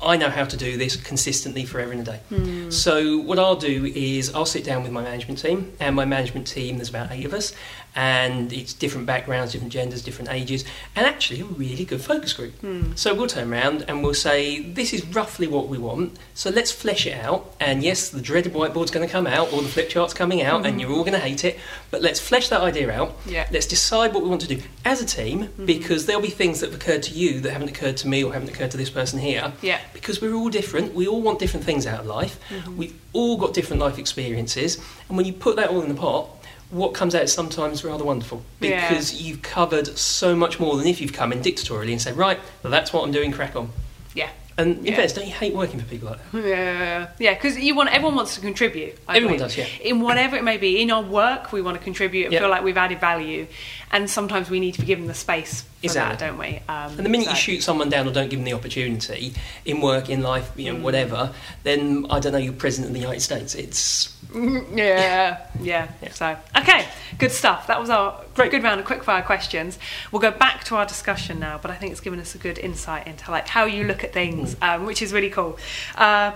I 0.00 0.16
know 0.16 0.30
how 0.30 0.44
to 0.44 0.56
do 0.56 0.76
this 0.76 0.94
consistently 0.96 1.64
forever 1.64 1.90
and 1.92 2.00
a 2.02 2.04
day. 2.04 2.20
Hmm. 2.28 2.70
So, 2.70 3.18
what 3.18 3.38
I'll 3.38 3.56
do 3.56 3.84
is 3.84 4.32
I'll 4.32 4.46
sit 4.46 4.64
down 4.64 4.82
with 4.84 4.92
my 4.92 5.02
management 5.02 5.40
team, 5.40 5.72
and 5.80 5.94
my 5.96 6.04
management 6.04 6.46
team, 6.46 6.76
there's 6.76 6.88
about 6.88 7.10
eight 7.10 7.24
of 7.26 7.34
us, 7.34 7.52
and 7.94 8.52
it's 8.52 8.72
different 8.72 9.06
backgrounds, 9.06 9.52
different 9.52 9.72
genders, 9.72 10.02
different 10.02 10.30
ages, 10.30 10.64
and 10.94 11.06
actually 11.06 11.40
a 11.40 11.44
really 11.44 11.84
good 11.84 12.00
focus 12.00 12.32
group. 12.32 12.54
Hmm. 12.60 12.92
So, 12.94 13.14
we'll 13.14 13.26
turn 13.26 13.52
around 13.52 13.84
and 13.88 14.02
we'll 14.02 14.14
say, 14.14 14.60
This 14.60 14.92
is 14.92 15.06
roughly 15.06 15.46
what 15.46 15.68
we 15.68 15.78
want, 15.78 16.18
so 16.34 16.50
let's 16.50 16.70
flesh 16.70 17.06
it 17.06 17.14
out. 17.14 17.54
And 17.60 17.82
yes, 17.82 18.08
the 18.10 18.20
dreaded 18.20 18.52
whiteboard's 18.52 18.90
going 18.90 19.06
to 19.06 19.12
come 19.12 19.26
out, 19.26 19.52
or 19.52 19.62
the 19.62 19.68
flip 19.68 19.88
chart's 19.88 20.14
coming 20.14 20.42
out, 20.42 20.64
and 20.64 20.74
hmm. 20.74 20.80
you're 20.80 20.92
all 20.92 21.04
going 21.04 21.12
to 21.12 21.18
hate 21.18 21.44
it, 21.44 21.58
but 21.90 22.02
let's 22.02 22.20
flesh 22.20 22.48
that 22.48 22.60
idea 22.60 22.90
out. 22.90 23.16
Yeah. 23.26 23.48
Let's 23.50 23.66
decide 23.66 24.14
what 24.14 24.22
we 24.22 24.28
want 24.28 24.42
to 24.42 24.48
do 24.48 24.62
as 24.84 25.02
a 25.02 25.06
team, 25.06 25.46
hmm. 25.46 25.66
because 25.66 26.06
there'll 26.06 26.22
be 26.22 26.28
things 26.28 26.60
that 26.60 26.70
have 26.70 26.80
occurred 26.80 27.02
to 27.04 27.14
you 27.14 27.40
that 27.40 27.52
haven't 27.52 27.68
occurred 27.68 27.96
to 27.98 28.08
me 28.08 28.22
or 28.22 28.32
haven't 28.32 28.48
occurred 28.48 28.70
to 28.72 28.76
this 28.76 28.90
person 28.90 29.18
here 29.18 29.52
Yeah. 29.62 29.80
because 29.92 30.20
we're 30.20 30.34
all 30.34 30.48
different. 30.48 30.94
We 30.94 31.06
all 31.06 31.22
want 31.22 31.38
different 31.38 31.64
things 31.64 31.86
out 31.86 32.00
of 32.00 32.06
life. 32.06 32.38
Mm-hmm. 32.50 32.76
We've 32.76 33.00
all 33.12 33.36
got 33.36 33.54
different 33.54 33.80
life 33.80 33.98
experiences, 33.98 34.78
and 35.08 35.16
when 35.16 35.26
you 35.26 35.32
put 35.32 35.56
that 35.56 35.70
all 35.70 35.82
in 35.82 35.88
the 35.88 35.94
pot, 35.94 36.37
what 36.70 36.92
comes 36.94 37.14
out 37.14 37.22
is 37.22 37.32
sometimes 37.32 37.82
rather 37.84 38.04
wonderful 38.04 38.42
Yeah. 38.60 38.88
because 38.88 39.22
you've 39.22 39.42
covered 39.42 39.96
so 39.98 40.36
much 40.36 40.60
more 40.60 40.76
than 40.76 40.86
if 40.86 41.00
you've 41.00 41.12
come 41.12 41.32
in 41.32 41.40
dictatorially 41.42 41.92
and 41.92 42.00
said, 42.02 42.16
"Right, 42.16 42.38
well, 42.62 42.70
that's 42.70 42.92
what 42.92 43.04
I'm 43.04 43.12
doing. 43.12 43.32
Crack 43.32 43.56
on." 43.56 43.70
Yeah. 44.14 44.28
And 44.58 44.78
in 44.78 44.86
Yeah. 44.86 44.94
fairness, 44.96 45.12
don't 45.12 45.26
you 45.26 45.32
hate 45.32 45.54
working 45.54 45.78
for 45.78 45.86
people 45.86 46.08
like 46.08 46.18
that? 46.32 46.44
Yeah, 46.48 47.06
yeah, 47.20 47.34
because 47.34 47.56
you 47.56 47.76
want 47.76 47.90
everyone 47.90 48.16
wants 48.16 48.34
to 48.34 48.40
contribute. 48.40 48.98
I 49.06 49.16
Everyone 49.16 49.36
believe. 49.38 49.54
does, 49.54 49.56
yeah. 49.56 49.66
In 49.88 50.00
whatever 50.00 50.36
it 50.36 50.42
may 50.42 50.56
be, 50.56 50.82
in 50.82 50.90
our 50.90 51.00
work, 51.02 51.52
we 51.52 51.62
want 51.62 51.78
to 51.78 51.82
contribute 51.84 52.24
and 52.24 52.32
Yeah. 52.32 52.40
feel 52.40 52.48
like 52.48 52.64
we've 52.64 52.76
added 52.76 52.98
value, 53.00 53.46
and 53.90 54.08
sometimes 54.10 54.50
we 54.50 54.60
need 54.60 54.74
to 54.74 54.80
be 54.80 54.86
given 54.86 55.06
the 55.06 55.14
space 55.14 55.62
for 55.62 55.68
Exactly. 55.82 56.16
that, 56.16 56.26
don't 56.30 56.38
we? 56.38 56.60
Um, 56.68 56.96
And 56.98 57.06
the 57.06 57.08
minute 57.08 57.26
so- 57.26 57.30
you 57.32 57.36
shoot 57.36 57.62
someone 57.62 57.88
down 57.88 58.06
or 58.08 58.12
don't 58.12 58.28
give 58.28 58.38
them 58.38 58.44
the 58.44 58.52
opportunity 58.54 59.32
in 59.64 59.80
work, 59.80 60.10
in 60.10 60.22
life, 60.22 60.50
you 60.56 60.72
know, 60.72 60.78
Mm. 60.78 60.82
whatever, 60.82 61.32
then 61.62 62.06
I 62.10 62.18
don't 62.20 62.32
know. 62.32 62.38
You're 62.38 62.52
president 62.52 62.88
of 62.90 62.94
the 62.94 63.00
United 63.00 63.20
States. 63.20 63.54
It's 63.54 64.14
yeah, 64.74 65.38
yeah, 65.60 65.88
Yeah. 66.02 66.12
So, 66.12 66.36
okay, 66.56 66.86
good 67.18 67.32
stuff. 67.32 67.66
That 67.68 67.80
was 67.80 67.88
our 67.90 68.20
Great. 68.34 68.50
good 68.50 68.62
round 68.62 68.80
of 68.80 68.86
quickfire 68.86 69.24
questions. 69.24 69.78
We'll 70.12 70.20
go 70.20 70.30
back 70.30 70.64
to 70.64 70.76
our 70.76 70.84
discussion 70.86 71.38
now, 71.40 71.58
but 71.60 71.70
I 71.70 71.74
think 71.76 71.92
it's 71.92 72.00
given 72.00 72.20
us 72.20 72.34
a 72.34 72.38
good 72.38 72.58
insight 72.58 73.06
into 73.06 73.30
like 73.30 73.48
how 73.48 73.64
you 73.64 73.84
look 73.84 74.04
at 74.04 74.12
things, 74.12 74.54
Mm. 74.56 74.68
um, 74.74 74.86
which 74.86 75.00
is 75.02 75.12
really 75.12 75.30
cool. 75.30 75.58
Uh, 75.96 76.32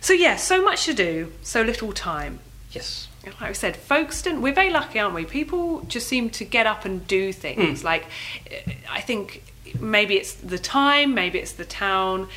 so 0.00 0.12
yeah, 0.12 0.36
so 0.36 0.62
much 0.62 0.84
to 0.86 0.94
do, 0.94 1.32
so 1.42 1.62
little 1.62 1.92
time. 1.92 2.40
Yes. 2.70 3.08
like 3.24 3.42
I 3.42 3.52
said, 3.52 3.76
Folkestone, 3.76 4.42
we're 4.42 4.54
very 4.54 4.70
lucky, 4.70 4.98
aren't 4.98 5.14
we? 5.14 5.24
People 5.24 5.80
just 5.82 6.06
seem 6.06 6.30
to 6.30 6.44
get 6.44 6.66
up 6.66 6.84
and 6.84 7.06
do 7.06 7.32
things. 7.32 7.84
Like, 7.84 8.06
eh, 8.50 8.74
I 8.90 9.00
think 9.00 9.42
maybe 9.78 10.16
it's 10.16 10.34
the 10.34 10.58
time, 10.58 11.14
maybe 11.14 11.38
it's 11.38 11.52
the 11.52 11.64
town. 11.64 12.28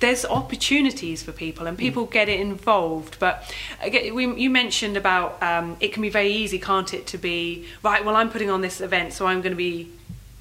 There's 0.00 0.24
opportunities 0.24 1.22
for 1.22 1.32
people, 1.32 1.66
and 1.66 1.76
people 1.76 2.06
get 2.06 2.28
it 2.28 2.40
involved. 2.40 3.18
But 3.18 3.54
again, 3.82 4.14
we, 4.14 4.34
you 4.34 4.50
mentioned 4.50 4.96
about 4.96 5.42
um, 5.42 5.76
it 5.80 5.92
can 5.92 6.02
be 6.02 6.08
very 6.08 6.32
easy, 6.32 6.58
can't 6.58 6.92
it, 6.94 7.06
to 7.08 7.18
be 7.18 7.66
right? 7.82 8.04
Well, 8.04 8.16
I'm 8.16 8.30
putting 8.30 8.50
on 8.50 8.62
this 8.62 8.80
event, 8.80 9.12
so 9.12 9.26
I'm 9.26 9.40
going 9.42 9.52
to 9.52 9.56
be 9.56 9.90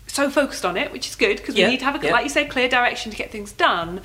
so 0.08 0.30
focused 0.30 0.66
on 0.66 0.78
it, 0.78 0.92
which 0.92 1.08
is 1.08 1.16
good 1.16 1.38
because 1.38 1.56
Yeah, 1.56 1.66
we 1.66 1.72
need 1.72 1.80
to 1.80 1.86
have 1.86 2.02
a, 2.02 2.06
yeah. 2.06 2.12
like 2.12 2.24
you 2.24 2.30
said, 2.30 2.50
clear 2.50 2.70
direction 2.70 3.12
to 3.12 3.18
get 3.18 3.32
things 3.32 3.52
done. 3.52 4.02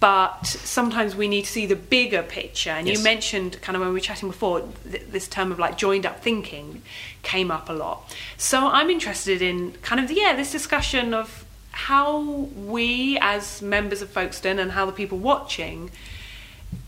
But 0.00 0.46
sometimes 0.46 1.14
we 1.14 1.28
need 1.28 1.44
to 1.44 1.50
see 1.50 1.66
the 1.66 1.76
bigger 1.76 2.22
picture. 2.22 2.70
And 2.70 2.88
Yes. 2.88 2.98
you 2.98 3.04
mentioned, 3.04 3.60
kind 3.62 3.76
of 3.76 3.80
when 3.80 3.90
we 3.90 3.94
were 3.94 4.00
chatting 4.00 4.28
before, 4.28 4.62
th- 4.90 5.04
this 5.10 5.28
term 5.28 5.52
of 5.52 5.58
like 5.58 5.76
joined 5.78 6.04
up 6.06 6.22
thinking 6.22 6.82
came 7.22 7.50
up 7.50 7.68
a 7.68 7.72
lot. 7.72 8.12
So 8.36 8.66
I'm 8.68 8.90
interested 8.90 9.40
in 9.42 9.72
kind 9.82 10.02
of 10.02 10.10
yeah, 10.10 10.34
this 10.34 10.50
discussion 10.50 11.14
of 11.14 11.44
how 11.72 12.20
we 12.20 13.16
as 13.20 13.62
members 13.62 14.02
of 14.02 14.10
Folkestone 14.10 14.58
and 14.58 14.72
how 14.72 14.86
the 14.86 14.92
people 14.92 15.18
watching 15.18 15.90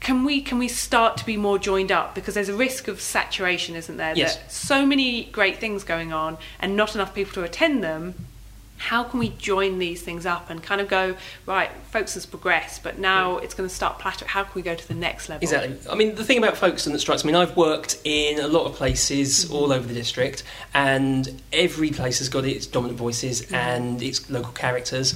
can 0.01 0.25
we 0.25 0.41
can 0.41 0.59
we 0.59 0.67
start 0.69 1.17
to 1.17 1.25
be 1.27 1.37
more 1.37 1.59
joined 1.59 1.93
up 1.93 2.15
because 2.17 2.35
there's 2.35 2.49
a 2.49 2.55
risk 2.57 2.89
of 2.89 3.01
saturation 3.01 3.75
isn't 3.77 3.97
there 3.97 4.13
Yes. 4.17 4.37
that 4.37 4.53
so 4.53 4.85
many 4.85 5.25
great 5.27 5.59
things 5.59 5.85
going 5.85 6.13
on 6.13 6.37
and 6.61 6.77
not 6.77 6.95
enough 6.97 7.15
people 7.15 7.33
to 7.35 7.43
attend 7.45 7.83
them 7.85 8.15
how 8.89 9.05
can 9.05 9.19
we 9.19 9.31
join 9.31 9.79
these 9.79 10.03
things 10.03 10.27
up 10.27 10.51
and 10.51 10.63
kind 10.63 10.81
of 10.81 10.89
go 10.89 11.15
right 11.47 11.71
folks 11.91 12.15
has 12.15 12.27
progressed 12.27 12.83
but 12.83 12.99
now 12.99 13.39
it's 13.39 13.55
going 13.55 13.69
to 13.69 13.75
start 13.75 13.99
plateau 13.99 14.27
how 14.27 14.43
can 14.43 14.53
we 14.55 14.63
go 14.63 14.75
to 14.75 14.89
the 14.89 14.95
next 14.95 15.29
level? 15.29 15.43
Exactly. 15.43 15.77
I 15.91 15.95
mean, 15.95 16.15
the 16.15 16.25
thing 16.25 16.39
about 16.39 16.57
Folkestone 16.57 16.93
that 16.93 17.01
strikes 17.01 17.25
me, 17.25 17.33
and 17.33 17.37
I've 17.37 17.57
worked 17.57 17.99
in 18.05 18.41
a 18.41 18.49
lot 18.49 18.65
of 18.65 18.75
places 18.75 19.51
all 19.51 19.73
over 19.73 19.87
the 19.87 19.95
district, 19.95 20.43
and 20.73 21.43
every 21.53 21.91
place 21.91 22.19
has 22.19 22.29
got 22.29 22.45
its 22.45 22.67
dominant 22.67 22.99
voices 22.99 23.51
and 23.53 24.03
its 24.03 24.29
local 24.31 24.53
characters. 24.53 25.15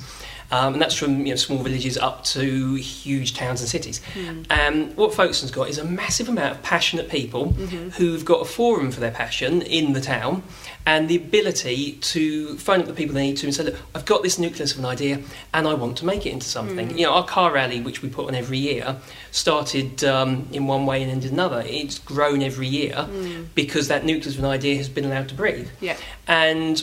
Um, 0.51 0.75
and 0.75 0.83
that's 0.83 0.95
from 0.95 1.27
you 1.27 1.33
know, 1.33 1.37
small 1.37 1.59
villages 1.59 1.99
up 1.99 2.23
to 2.25 2.75
huge 2.75 3.35
towns 3.35 3.61
and 3.61 3.69
cities. 3.69 4.01
Um, 4.49 4.95
what 4.95 5.13
Folkestone's 5.13 5.51
got 5.51 5.69
is 5.69 5.79
a 5.79 5.85
massive 5.85 6.29
amount 6.29 6.55
of 6.55 6.63
passionate 6.63 7.09
people 7.09 7.53
who've 7.53 8.25
got 8.25 8.43
a 8.43 8.45
forum 8.45 8.93
for 8.93 9.01
their 9.01 9.11
passion 9.11 9.63
in 9.63 9.93
the 9.93 10.01
town 10.01 10.45
and 10.87 11.09
the 11.09 11.17
ability 11.17 11.95
to 12.01 12.57
phone 12.59 12.81
up 12.81 12.87
the 12.87 12.93
people 12.93 13.15
they 13.15 13.27
need 13.27 13.37
to 13.39 13.47
and 13.47 13.55
say, 13.55 13.65
look, 13.65 13.75
I've 13.95 14.05
got 14.05 14.23
this 14.23 14.39
nucleus 14.39 14.73
of 14.73 14.79
an 14.79 14.85
idea 14.85 15.21
and 15.53 15.67
I 15.67 15.75
want 15.75 15.99
to 15.99 16.07
make 16.07 16.25
it 16.25 16.31
into 16.31 16.47
something. 16.47 16.97
You 16.97 17.07
know, 17.07 17.13
our 17.13 17.25
car 17.27 17.53
rally, 17.53 17.81
which 17.81 18.03
we 18.03 18.09
put 18.09 18.29
on 18.29 18.37
every 18.37 18.59
year, 18.59 18.97
started 19.33 20.05
um, 20.05 20.49
in 20.53 20.69
one 20.69 20.87
way 20.87 21.03
and 21.03 21.11
ended 21.11 21.33
another. 21.33 21.65
It's 21.67 21.99
grown 21.99 22.41
every 22.41 22.69
year 22.69 23.09
because 23.57 23.89
that 23.89 24.05
nucleus 24.05 24.39
of 24.39 24.45
an 24.45 24.51
idea 24.51 24.77
has 24.77 24.89
been 24.89 25.05
allowed 25.05 25.29
to 25.31 25.35
breathe. 25.35 25.69
yeah 25.81 25.97
And 26.29 26.83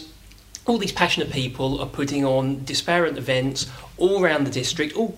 all 0.66 0.78
these 0.78 0.92
passionate 0.92 1.32
people 1.32 1.80
are 1.82 1.88
putting 1.88 2.26
on 2.26 2.64
disparate 2.66 3.18
events 3.18 3.70
all 3.98 4.22
around 4.24 4.46
the 4.46 4.52
district, 4.52 4.96
all 4.98 5.18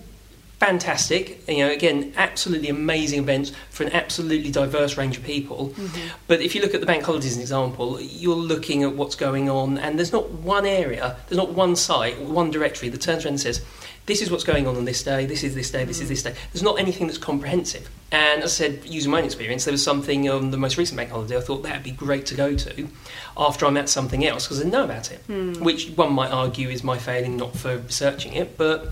fantastic. 0.58 1.42
You 1.48 1.58
know, 1.58 1.70
again, 1.70 2.12
absolutely 2.16 2.68
amazing 2.68 3.20
events 3.20 3.52
for 3.70 3.84
an 3.84 3.92
absolutely 3.92 4.50
diverse 4.50 4.96
range 4.96 5.18
of 5.18 5.24
people. 5.24 5.70
Mm-hmm. 5.70 6.08
But 6.26 6.40
if 6.40 6.54
you 6.54 6.62
look 6.62 6.74
at 6.74 6.80
the 6.80 6.86
bank 6.86 7.04
holidays 7.04 7.32
as 7.32 7.36
an 7.36 7.42
example, 7.42 8.00
you're 8.00 8.34
looking 8.34 8.82
at 8.82 8.94
what's 8.94 9.14
going 9.14 9.48
on, 9.50 9.78
and 9.78 9.98
there's 9.98 10.12
not 10.12 10.30
one 10.30 10.66
area, 10.66 11.16
there's 11.28 11.38
not 11.38 11.50
one 11.50 11.76
site, 11.76 12.20
one 12.20 12.50
directory 12.50 12.88
that 12.88 13.00
turns 13.00 13.24
around 13.24 13.34
and 13.34 13.40
says, 13.40 13.64
this 14.06 14.22
is 14.22 14.30
what's 14.30 14.44
going 14.44 14.66
on 14.66 14.76
on 14.76 14.84
this 14.84 15.02
day, 15.02 15.26
this 15.26 15.42
is 15.42 15.54
this 15.54 15.70
day, 15.70 15.84
this 15.84 16.00
is 16.00 16.06
mm. 16.06 16.10
this 16.10 16.22
day. 16.22 16.34
There's 16.52 16.62
not 16.62 16.78
anything 16.78 17.08
that's 17.08 17.18
comprehensive. 17.18 17.90
And 18.16 18.42
as 18.42 18.52
I 18.60 18.64
said, 18.64 18.86
using 18.86 19.10
my 19.10 19.18
own 19.18 19.24
experience, 19.26 19.64
there 19.66 19.72
was 19.72 19.84
something 19.84 20.26
on 20.30 20.50
the 20.50 20.56
most 20.56 20.78
recent 20.78 20.96
bank 20.96 21.10
holiday 21.10 21.36
I 21.36 21.40
thought 21.40 21.62
that'd 21.64 21.82
be 21.82 21.90
great 21.90 22.24
to 22.26 22.34
go 22.34 22.54
to 22.56 22.88
after 23.36 23.66
I'm 23.66 23.76
at 23.76 23.90
something 23.90 24.24
else 24.24 24.44
because 24.44 24.58
I 24.58 24.62
didn't 24.62 24.72
know 24.72 24.84
about 24.84 25.10
it, 25.12 25.20
which 25.60 25.90
one 25.90 26.14
might 26.14 26.30
argue 26.30 26.70
is 26.70 26.82
my 26.82 26.96
failing 26.96 27.36
not 27.36 27.54
for 27.54 27.76
researching 27.76 28.32
it. 28.32 28.56
But 28.56 28.88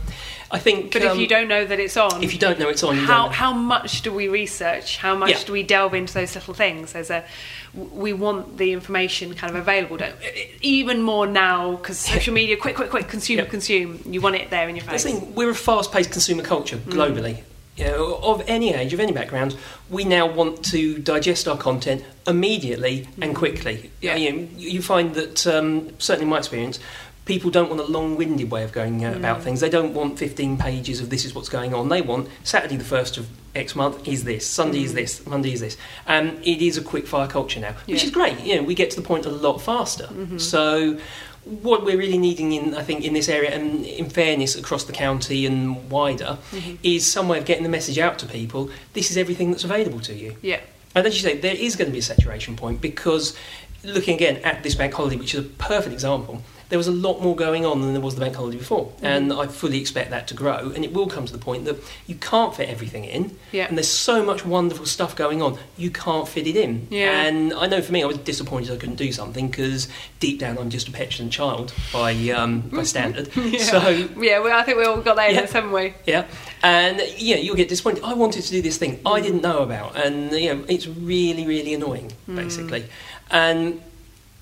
I 0.50 0.58
think. 0.58 0.92
but 0.92 1.00
if 1.02 1.12
um, 1.12 1.18
you 1.20 1.26
don't 1.26 1.48
know 1.48 1.64
that 1.64 1.80
it's 1.80 1.96
on 1.96 2.22
if 2.22 2.34
you 2.34 2.38
don't 2.38 2.58
know 2.58 2.68
it's 2.68 2.82
on, 2.82 2.96
how 2.96 3.28
how 3.30 3.54
much 3.54 4.02
do 4.02 4.12
we 4.12 4.28
research? 4.28 4.98
How 4.98 5.14
much 5.16 5.30
Yeah. 5.30 5.44
do 5.46 5.52
we 5.54 5.62
delve 5.62 5.94
into 5.94 6.12
those 6.12 6.34
little 6.34 6.52
things? 6.52 6.92
There's 6.92 7.10
a 7.10 7.24
we 7.72 8.12
want 8.12 8.58
the 8.58 8.72
information 8.72 9.34
kind 9.34 9.50
of 9.50 9.56
available. 9.56 9.96
Don't 9.96 10.14
even 10.60 11.00
more 11.00 11.26
now 11.26 11.76
because 11.76 11.98
social 12.14 12.34
media, 12.34 12.58
quick, 12.58 12.76
quick, 12.76 12.90
quick, 12.90 13.08
consume, 13.08 13.38
Yeah. 13.38 13.46
consume. 13.46 14.02
You 14.04 14.20
want 14.20 14.36
it 14.36 14.50
there 14.50 14.68
in 14.68 14.76
your 14.76 14.84
face. 14.84 15.04
thing, 15.04 15.34
we're 15.34 15.50
a 15.50 15.54
fast-paced 15.54 16.12
consumer 16.12 16.42
culture 16.42 16.76
globally. 16.76 17.38
You 17.76 17.84
know, 17.84 18.18
of 18.22 18.42
any 18.46 18.72
age, 18.72 18.92
of 18.92 19.00
any 19.00 19.12
background, 19.12 19.56
we 19.90 20.04
now 20.04 20.26
want 20.26 20.64
to 20.66 20.98
digest 20.98 21.48
our 21.48 21.56
content 21.56 22.04
immediately 22.26 23.08
and 23.20 23.32
mm. 23.32 23.36
quickly. 23.36 23.90
Yeah. 24.00 24.14
You, 24.14 24.32
know, 24.32 24.48
you 24.56 24.80
find 24.80 25.14
that, 25.14 25.46
um, 25.46 25.90
certainly 25.98 26.24
in 26.24 26.30
my 26.30 26.38
experience, 26.38 26.78
people 27.24 27.50
don't 27.50 27.68
want 27.68 27.80
a 27.80 27.84
long-winded 27.86 28.50
way 28.50 28.62
of 28.62 28.72
going 28.72 29.04
uh, 29.04 29.12
about 29.12 29.40
mm. 29.40 29.42
things. 29.42 29.60
They 29.60 29.70
don't 29.70 29.94
want 29.94 30.18
15 30.18 30.56
pages 30.58 31.00
of 31.00 31.10
this 31.10 31.24
is 31.24 31.34
what's 31.34 31.48
going 31.48 31.74
on. 31.74 31.88
They 31.88 32.02
want 32.02 32.28
Saturday 32.44 32.76
the 32.76 32.84
1st 32.84 33.18
of 33.18 33.28
X 33.54 33.74
month 33.74 34.06
is 34.06 34.24
this, 34.24 34.48
Sunday 34.48 34.82
is 34.82 34.92
mm. 34.92 34.96
this, 34.96 35.26
Monday 35.26 35.52
is 35.52 35.60
this. 35.60 35.76
And 36.06 36.38
it 36.46 36.62
is 36.62 36.76
a 36.76 36.82
quick-fire 36.82 37.28
culture 37.28 37.60
now, 37.60 37.72
which 37.86 38.02
Yeah. 38.02 38.06
is 38.06 38.10
great. 38.10 38.40
You 38.40 38.56
know, 38.56 38.62
we 38.62 38.74
get 38.74 38.90
to 38.90 38.96
the 38.96 39.06
point 39.06 39.26
a 39.26 39.30
lot 39.30 39.58
faster. 39.58 40.06
Mm-hmm. 40.06 40.38
So 40.38 40.98
what 41.44 41.84
we're 41.84 41.98
really 41.98 42.18
needing 42.18 42.52
in 42.52 42.74
I 42.74 42.82
think 42.82 43.04
in 43.04 43.12
this 43.12 43.28
area 43.28 43.50
and 43.50 43.84
in 43.84 44.08
fairness 44.08 44.56
across 44.56 44.84
the 44.84 44.92
county 44.92 45.44
and 45.44 45.90
wider 45.90 46.38
mm-hmm. 46.50 46.76
is 46.82 47.10
some 47.10 47.28
way 47.28 47.38
of 47.38 47.44
getting 47.44 47.62
the 47.62 47.68
message 47.68 47.98
out 47.98 48.18
to 48.20 48.26
people 48.26 48.70
this 48.94 49.10
is 49.10 49.16
everything 49.16 49.50
that's 49.50 49.64
available 49.64 50.00
to 50.00 50.14
you. 50.14 50.36
Yeah, 50.42 50.60
and 50.94 51.06
as 51.06 51.14
you 51.14 51.28
say 51.28 51.38
there 51.38 51.54
is 51.54 51.76
going 51.76 51.86
to 51.88 51.92
be 51.92 51.98
a 51.98 52.02
saturation 52.02 52.56
point 52.56 52.80
because 52.80 53.36
looking 53.82 54.14
again 54.14 54.36
at 54.38 54.62
this 54.62 54.74
bank 54.74 54.94
holiday 54.94 55.16
which 55.16 55.34
is 55.34 55.40
a 55.44 55.48
perfect 55.48 55.92
example 55.92 56.42
there 56.68 56.78
was 56.78 56.88
a 56.88 56.92
lot 56.92 57.20
more 57.20 57.36
going 57.36 57.64
on 57.64 57.80
than 57.80 57.92
there 57.92 58.00
was 58.00 58.14
the 58.14 58.20
bank 58.20 58.36
holiday 58.36 58.58
before, 58.58 58.86
mm-hmm. 58.86 59.06
and 59.06 59.32
I 59.32 59.46
fully 59.46 59.80
expect 59.80 60.10
that 60.10 60.28
to 60.28 60.34
grow. 60.34 60.72
And 60.74 60.84
it 60.84 60.92
will 60.92 61.06
come 61.06 61.26
to 61.26 61.32
the 61.32 61.38
point 61.38 61.64
that 61.66 61.76
you 62.06 62.14
can't 62.16 62.54
fit 62.54 62.68
everything 62.68 63.04
in, 63.04 63.36
Yeah. 63.52 63.66
and 63.66 63.76
there's 63.76 63.88
so 63.88 64.24
much 64.24 64.44
wonderful 64.44 64.86
stuff 64.86 65.16
going 65.16 65.42
on, 65.42 65.58
you 65.76 65.90
can't 65.90 66.26
fit 66.28 66.46
it 66.46 66.56
in. 66.56 66.86
Yeah. 66.90 67.22
And 67.22 67.52
I 67.52 67.66
know 67.66 67.82
for 67.82 67.92
me, 67.92 68.02
I 68.02 68.06
was 68.06 68.18
disappointed 68.18 68.72
I 68.72 68.76
couldn't 68.76 68.96
do 68.96 69.12
something 69.12 69.48
because 69.48 69.88
deep 70.20 70.40
down 70.40 70.58
I'm 70.58 70.70
just 70.70 70.88
a 70.88 70.92
petulant 70.92 71.32
child 71.32 71.72
by 71.92 72.12
um, 72.30 72.60
by 72.60 72.68
mm-hmm. 72.68 72.84
standard. 72.84 73.30
So 73.64 73.88
Yeah, 74.18 74.40
well, 74.40 74.58
I 74.58 74.62
think 74.62 74.78
we 74.78 74.84
all 74.84 75.00
got 75.00 75.18
in 75.28 75.34
Yeah. 75.34 75.46
haven't 75.46 75.72
we? 75.72 75.94
yeah, 76.06 76.26
and 76.62 77.00
yeah, 77.18 77.36
you'll 77.36 77.56
get 77.56 77.68
disappointed. 77.68 78.04
I 78.04 78.14
wanted 78.14 78.42
to 78.42 78.50
do 78.50 78.62
this 78.62 78.78
thing 78.78 79.00
I 79.04 79.14
mm-hmm. 79.14 79.22
didn't 79.22 79.42
know 79.42 79.58
about, 79.58 79.96
and 79.96 80.32
you 80.32 80.54
know, 80.54 80.64
it's 80.68 80.86
really, 80.86 81.46
really 81.46 81.74
annoying, 81.74 82.12
mm. 82.28 82.36
basically. 82.36 82.84
And 83.30 83.80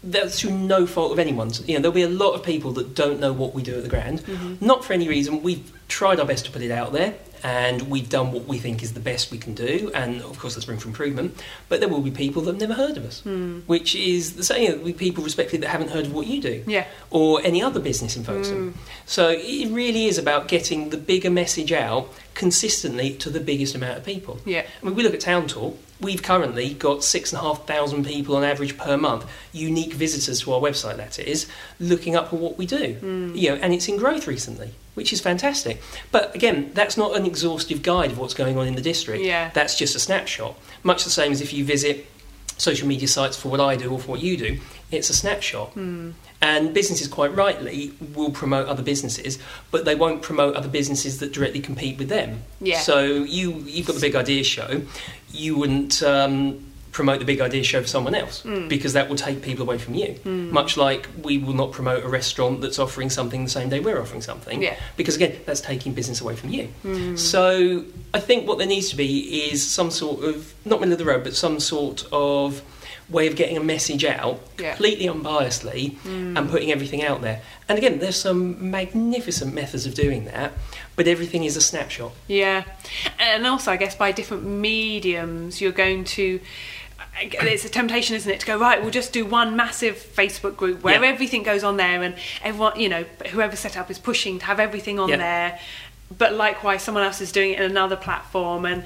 that's 0.05 0.41
through 0.41 0.53
no 0.53 0.87
fault 0.87 1.13
of 1.13 1.19
anyone's. 1.19 1.67
You 1.67 1.75
know, 1.75 1.83
there'll 1.83 1.95
be 1.95 2.03
a 2.03 2.09
lot 2.09 2.33
of 2.33 2.43
people 2.43 2.73
that 2.73 2.95
don't 2.95 3.21
know 3.21 3.33
what 3.33 3.55
we 3.55 3.63
do 3.63 3.77
at 3.77 3.83
the 3.83 3.89
Grand, 3.89 4.21
mm-hmm. 4.21 4.65
not 4.65 4.85
for 4.85 4.93
any 4.93 5.09
reason. 5.09 5.43
We've 5.43 5.71
tried 5.89 6.19
our 6.21 6.27
best 6.27 6.45
to 6.47 6.51
put 6.51 6.63
it 6.63 6.71
out 6.71 6.93
there, 6.93 7.15
and 7.45 7.83
we've 7.83 8.09
done 8.09 8.33
what 8.33 8.47
we 8.47 8.59
think 8.59 8.83
is 8.83 8.95
the 8.95 9.01
best 9.01 9.31
we 9.31 9.39
can 9.39 9.55
do. 9.55 9.91
And 9.95 10.21
of 10.23 10.39
course, 10.39 10.55
there's 10.55 10.69
room 10.69 10.79
for 10.79 10.89
improvement. 10.89 11.41
But 11.69 11.81
there 11.81 11.89
will 11.89 12.01
be 12.01 12.11
people 12.11 12.43
that 12.43 12.53
have 12.53 12.61
never 12.61 12.75
heard 12.75 12.97
of 12.97 13.05
us, 13.05 13.21
hmm. 13.21 13.61
which 13.67 13.95
is 13.95 14.37
the 14.37 14.45
same. 14.45 14.83
With 14.83 14.97
people 14.97 15.23
respectively 15.23 15.59
that 15.61 15.69
haven't 15.69 15.91
heard 15.91 16.07
of 16.07 16.15
what 16.15 16.27
you 16.27 16.41
do 16.41 16.65
Yeah. 16.67 16.87
or 17.11 17.41
any 17.45 17.63
other 17.63 17.81
business 17.81 18.17
in 18.17 18.25
Folkestone. 18.25 18.71
Hmm. 18.73 18.79
So 19.07 19.29
it 19.31 19.71
really 19.71 20.07
is 20.07 20.19
about 20.19 20.49
getting 20.49 20.91
the 20.91 20.97
bigger 20.97 21.31
message 21.31 21.73
out 21.73 22.13
consistently 22.35 23.15
to 23.15 23.31
the 23.31 23.41
biggest 23.41 23.75
amount 23.75 23.99
of 23.99 24.05
people. 24.05 24.41
Yeah. 24.45 24.65
I 24.83 24.87
mean, 24.87 24.95
we 24.95 25.03
look 25.03 25.15
at 25.15 25.21
Town 25.21 25.47
Talk. 25.47 25.79
We've 26.03 26.23
currently 26.23 26.75
got 26.75 27.05
six 27.05 27.33
and 27.33 27.41
a 27.41 27.43
half 27.43 27.67
thousand 27.67 28.05
people 28.05 28.37
on 28.37 28.45
average 28.45 28.77
per 28.77 28.97
month, 28.97 29.25
unique 29.53 29.93
visitors 29.93 30.41
to 30.41 30.53
our 30.53 30.61
website. 30.61 30.97
That 30.97 31.19
is 31.19 31.47
looking 31.79 32.17
up 32.17 32.27
at 32.27 32.39
what 32.39 32.59
we 32.59 32.67
do, 32.67 32.95
hmm. 32.95 33.35
you 33.35 33.51
know, 33.51 33.57
and 33.57 33.73
it's 33.73 33.89
in 33.89 33.97
growth 33.97 34.27
recently, 34.27 34.73
which 34.95 35.13
is 35.13 35.21
fantastic. 35.21 35.81
But 36.11 36.35
again, 36.35 36.73
that's 36.75 36.97
not 36.97 37.17
an 37.17 37.25
exhaustive 37.25 37.83
guide 37.83 38.11
of 38.11 38.19
what's 38.19 38.35
going 38.35 38.59
on 38.59 38.67
in 38.67 38.75
the 38.75 38.83
district. 38.83 39.23
Yeah. 39.23 39.51
That's 39.55 39.79
just 39.79 39.95
a 39.95 40.01
snapshot. 40.01 40.59
Much 40.83 41.05
the 41.05 41.11
same 41.11 41.33
as 41.33 41.41
if 41.41 41.53
you 41.53 41.65
visit 41.65 42.07
social 42.59 42.87
media 42.87 43.09
sites 43.09 43.37
for 43.37 43.49
what 43.49 43.61
I 43.61 43.77
do 43.77 43.91
or 43.91 43.99
for 43.99 44.13
what 44.13 44.21
you 44.21 44.37
do, 44.37 44.59
it's 44.91 45.09
a 45.09 45.15
snapshot. 45.15 45.71
Hmm. 45.71 46.11
And 46.43 46.75
businesses, 46.75 47.07
quite 47.07 47.33
rightly, 47.37 47.93
will 48.15 48.33
promote 48.33 48.67
other 48.67 48.83
businesses, 48.83 49.39
but 49.71 49.85
they 49.85 49.95
won't 49.95 50.23
promote 50.23 50.57
other 50.57 50.69
businesses 50.69 51.19
that 51.21 51.33
directly 51.33 51.61
compete 51.61 51.99
with 51.99 52.09
them. 52.09 52.43
Yeah. 52.61 52.81
So 52.81 53.05
you 53.05 53.53
you've 53.67 53.87
got 53.87 53.95
the 53.95 54.01
Big 54.01 54.17
Idea 54.17 54.43
Show, 54.43 54.83
you 55.31 55.57
wouldn't 55.57 56.03
um, 56.03 56.59
promote 56.91 57.21
the 57.21 57.25
Big 57.25 57.41
Idea 57.41 57.63
Show 57.63 57.81
for 57.81 57.87
someone 57.87 58.15
else 58.17 58.43
Mm. 58.43 58.69
because 58.69 58.93
that 58.95 59.09
will 59.09 59.17
take 59.17 59.41
people 59.41 59.63
away 59.65 59.79
from 59.79 59.95
you. 59.95 60.19
Much 60.25 60.77
like 60.77 61.09
we 61.23 61.39
will 61.39 61.55
not 61.55 61.71
promote 61.73 62.05
a 62.05 62.09
restaurant 62.09 62.61
that's 62.61 62.79
offering 62.81 63.09
something 63.09 63.45
the 63.45 63.51
same 63.51 63.69
day 63.71 63.79
we're 63.81 64.01
offering 64.01 64.21
something. 64.21 64.61
Yeah. 64.61 64.77
Because 64.97 65.15
again, 65.17 65.39
that's 65.47 65.61
taking 65.61 65.95
business 65.95 66.21
away 66.21 66.35
from 66.37 66.51
you. 66.51 66.69
So 67.17 67.85
I 68.13 68.21
think 68.21 68.49
what 68.49 68.59
there 68.59 68.67
needs 68.67 68.91
to 68.91 68.97
be 68.97 69.49
is 69.53 69.67
some 69.67 69.91
sort 69.93 70.25
of 70.25 70.53
not 70.65 70.81
middle 70.81 70.93
of 70.93 70.99
the 70.99 71.05
road, 71.05 71.23
but 71.25 71.35
some 71.37 71.61
sort 71.61 72.05
of 72.13 72.63
way 73.13 73.27
of 73.29 73.37
getting 73.37 73.57
a 73.57 73.63
message 73.63 74.05
out 74.05 74.41
Yeah. 74.59 74.71
completely 74.75 75.07
unbiasedly 75.07 75.97
hmm. 75.99 76.37
and 76.37 76.51
putting 76.51 76.73
everything 76.73 77.05
out 77.05 77.21
there. 77.21 77.43
And 77.69 77.79
again, 77.79 77.99
there's 77.99 78.17
some 78.21 78.71
magnificent 78.71 79.55
methods 79.55 79.87
of 79.87 79.95
doing 79.95 80.25
that, 80.25 80.53
but 80.97 81.07
everything 81.07 81.45
is 81.45 81.57
a 81.57 81.61
snapshot. 81.61 82.13
Yeah, 82.27 82.65
and 83.19 83.47
also 83.47 83.71
I 83.71 83.77
guess 83.77 83.95
by 83.95 84.13
different 84.13 84.45
mediums, 84.45 85.61
you're 85.61 85.73
going 85.73 86.05
to. 86.05 86.41
It's 87.21 87.65
a 87.67 87.69
temptation, 87.69 88.17
isn't 88.17 88.31
it, 88.31 88.41
to 88.41 88.47
go 88.47 88.59
right? 88.59 88.81
We'll 88.81 88.91
just 88.91 89.13
do 89.13 89.27
one 89.27 89.55
massive 89.55 89.97
Facebook 89.97 90.57
group 90.57 90.83
where 90.83 91.03
Yeah. 91.03 91.11
everything 91.11 91.43
goes 91.43 91.63
on 91.63 91.77
there, 91.77 92.03
and 92.03 92.15
everyone, 92.43 92.81
you 92.81 92.89
know, 92.89 93.05
whoever 93.31 93.55
set 93.55 93.77
up 93.77 93.91
is 93.91 93.99
pushing 93.99 94.39
to 94.39 94.47
have 94.47 94.59
everything 94.59 94.99
on 94.99 95.11
Yeah. 95.11 95.17
there. 95.19 95.61
But 96.17 96.33
likewise, 96.35 96.83
someone 96.83 97.05
else 97.05 97.21
is 97.21 97.31
doing 97.31 97.53
it 97.53 97.61
in 97.61 97.71
another 97.71 97.97
platform, 97.97 98.65
and 98.65 98.85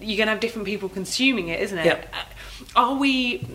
you're 0.00 0.16
going 0.16 0.26
to 0.26 0.32
have 0.32 0.40
different 0.40 0.66
people 0.66 0.88
consuming 0.88 1.48
it, 1.48 1.60
isn't 1.60 1.78
it? 1.78 1.86
Yeah. 1.86 1.94
Uh, 2.12 2.24
Are 2.74 2.94
we? 2.94 3.46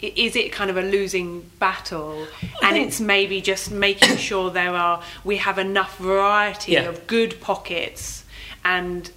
Is 0.00 0.34
it 0.34 0.50
kind 0.50 0.68
of 0.68 0.76
a 0.76 0.82
losing 0.82 1.42
battle, 1.60 2.26
and 2.62 2.76
it's 2.76 3.00
maybe 3.00 3.40
just 3.40 3.70
making 3.70 4.16
sure 4.28 4.50
there 4.50 4.74
are 4.74 5.02
we 5.24 5.36
have 5.36 5.58
enough 5.58 5.96
variety 5.98 6.72
Yeah. 6.72 6.88
of 6.88 7.06
good 7.06 7.40
pockets 7.40 8.24
and 8.64 9.10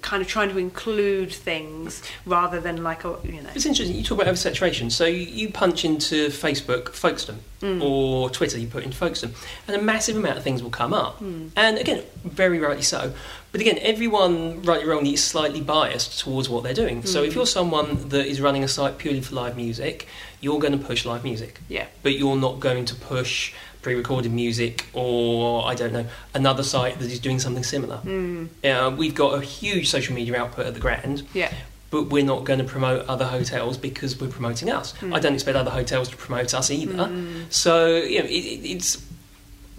kind 0.00 0.22
of 0.22 0.28
trying 0.28 0.48
to 0.48 0.58
include 0.58 1.32
things 1.32 2.02
rather 2.24 2.60
than 2.60 2.82
like 2.82 3.04
a 3.04 3.16
you 3.24 3.42
know 3.42 3.50
It's 3.54 3.66
interesting, 3.66 3.96
you 3.96 4.02
talk 4.02 4.20
about 4.20 4.32
oversaturation. 4.32 4.90
So 4.90 5.04
you, 5.04 5.18
you 5.18 5.50
punch 5.50 5.84
into 5.84 6.28
Facebook 6.28 6.90
Folkestone 6.90 7.40
mm. 7.60 7.82
or 7.82 8.30
Twitter, 8.30 8.58
you 8.58 8.66
put 8.68 8.84
in 8.84 8.92
Folkestone, 8.92 9.34
and 9.66 9.76
a 9.76 9.82
massive 9.82 10.16
amount 10.16 10.38
of 10.38 10.44
things 10.44 10.62
will 10.62 10.70
come 10.70 10.94
up. 10.94 11.20
Mm. 11.20 11.50
And 11.56 11.78
again, 11.78 12.02
very 12.24 12.58
rightly 12.58 12.82
so. 12.82 13.12
But 13.52 13.60
again, 13.60 13.78
everyone, 13.80 14.62
rightly 14.62 14.86
or 14.86 14.90
wrongly, 14.90 15.14
is 15.14 15.24
slightly 15.24 15.60
biased 15.60 16.20
towards 16.20 16.48
what 16.48 16.62
they're 16.62 16.74
doing. 16.74 17.04
So 17.04 17.22
if 17.24 17.32
mm. 17.32 17.36
you're 17.36 17.46
someone 17.46 18.08
that 18.10 18.26
is 18.26 18.40
running 18.40 18.62
a 18.62 18.68
site 18.68 18.98
purely 18.98 19.20
for 19.20 19.34
live 19.34 19.56
music, 19.56 20.06
you're 20.40 20.58
going 20.58 20.78
to 20.78 20.84
push 20.84 21.04
live 21.04 21.24
music. 21.24 21.60
yeah 21.68 21.86
but 22.02 22.16
you're 22.16 22.36
not 22.36 22.60
going 22.60 22.84
to 22.86 22.94
push 22.94 23.52
pre-recorded 23.82 24.32
music 24.32 24.86
or 24.92 25.66
I 25.66 25.74
don't 25.74 25.92
know 25.92 26.06
another 26.34 26.62
site 26.62 26.98
that 26.98 27.10
is 27.10 27.18
doing 27.18 27.38
something 27.38 27.64
similar. 27.64 27.98
Mm. 27.98 28.48
Uh, 28.64 28.94
we've 28.94 29.14
got 29.14 29.34
a 29.34 29.40
huge 29.40 29.88
social 29.88 30.14
media 30.14 30.36
output 30.36 30.66
at 30.66 30.74
the 30.74 30.80
Grand, 30.80 31.22
yeah 31.32 31.52
but 31.90 32.04
we're 32.04 32.24
not 32.24 32.44
going 32.44 32.60
to 32.60 32.64
promote 32.64 33.04
other 33.08 33.24
hotels 33.24 33.76
because 33.76 34.20
we're 34.20 34.30
promoting 34.30 34.70
us. 34.70 34.92
Mm. 34.98 35.12
I 35.12 35.18
don't 35.18 35.34
expect 35.34 35.56
other 35.56 35.72
hotels 35.72 36.08
to 36.10 36.16
promote 36.16 36.54
us 36.54 36.70
either. 36.70 37.10
So 37.50 37.96
you 37.96 38.20
know, 38.20 38.26
it, 38.26 38.30
it's 38.30 39.04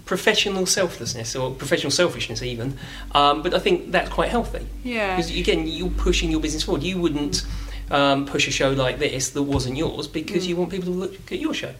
professional 0.04 0.66
selflessness 0.66 1.34
or 1.36 1.50
professional 1.52 1.90
selfishness 1.90 2.42
even. 2.42 2.76
Um, 3.12 3.42
but 3.42 3.54
I 3.54 3.58
think 3.58 3.92
that's 3.92 4.10
quite 4.10 4.30
healthy 4.30 4.66
yeah 4.84 5.16
because 5.16 5.30
again, 5.36 5.66
you're 5.66 5.90
pushing 5.90 6.30
your 6.30 6.40
business 6.40 6.62
forward. 6.64 6.82
You 6.82 7.00
wouldn't. 7.00 7.44
Um, 7.90 8.24
push 8.24 8.48
a 8.48 8.50
show 8.50 8.70
like 8.70 8.98
this 9.00 9.30
that 9.30 9.42
wasn't 9.42 9.76
yours 9.76 10.08
because 10.08 10.46
you 10.46 10.56
want 10.56 10.70
people 10.70 10.86
to 10.86 10.98
look 10.98 11.30
at 11.30 11.38
your 11.38 11.52
show. 11.52 11.74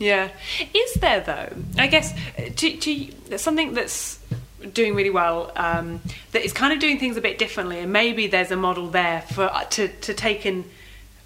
yeah 0.00 0.28
is 0.74 0.94
there 0.94 1.20
though 1.20 1.48
I 1.78 1.86
guess 1.86 2.12
uh, 2.36 2.48
to, 2.56 2.76
to 2.78 3.38
something 3.38 3.74
that's 3.74 4.18
doing 4.72 4.96
really 4.96 5.10
well 5.10 5.52
um, 5.54 6.00
that 6.32 6.44
is 6.44 6.52
kind 6.52 6.72
of 6.72 6.80
doing 6.80 6.98
things 6.98 7.16
a 7.16 7.20
bit 7.20 7.38
differently 7.38 7.78
and 7.78 7.92
maybe 7.92 8.26
there's 8.26 8.50
a 8.50 8.56
model 8.56 8.88
there 8.88 9.20
for 9.20 9.44
uh, 9.44 9.62
to 9.76 9.86
to 9.86 10.14
take 10.14 10.46
in 10.46 10.64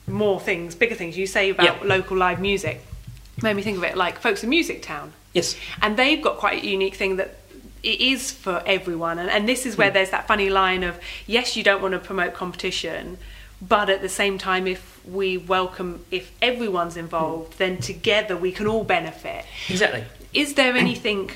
more 0.06 0.38
things 0.38 0.74
bigger 0.74 0.94
things 0.94 1.16
you 1.16 1.26
say 1.26 1.48
about 1.48 1.80
Yeah. 1.80 1.88
local 1.88 2.16
live 2.18 2.40
music 2.40 2.84
made 3.42 3.54
me 3.56 3.62
think 3.62 3.78
of 3.78 3.84
it 3.84 3.96
like 3.96 4.18
Folkestone 4.18 4.50
Music 4.50 4.82
Town 4.82 5.12
Yes. 5.34 5.56
and 5.82 5.96
they've 5.96 6.22
got 6.22 6.38
quite 6.38 6.64
a 6.64 6.66
unique 6.66 6.94
thing 6.94 7.16
that 7.16 7.36
it 7.82 8.00
is 8.00 8.32
for 8.32 8.62
everyone. 8.66 9.18
And, 9.18 9.30
and 9.30 9.48
this 9.48 9.64
is 9.66 9.76
where 9.76 9.88
hmm. 9.88 9.94
there's 9.94 10.10
that 10.10 10.26
funny 10.26 10.50
line 10.50 10.82
of 10.82 10.98
yes 11.26 11.56
you 11.56 11.62
don't 11.62 11.82
want 11.82 11.92
to 11.92 11.98
promote 12.00 12.34
competition 12.34 13.18
but 13.60 13.90
at 13.90 14.00
the 14.02 14.08
same 14.08 14.38
time 14.38 14.66
if 14.66 15.00
we 15.04 15.36
welcome 15.36 16.04
if 16.10 16.30
everyone's 16.40 16.96
involved 16.96 17.58
then 17.58 17.78
together 17.78 18.36
we 18.36 18.52
can 18.52 18.66
all 18.66 18.84
benefit. 18.84 19.44
Exactly. 19.68 20.04
is 20.32 20.54
there 20.54 20.74
anything 20.76 21.30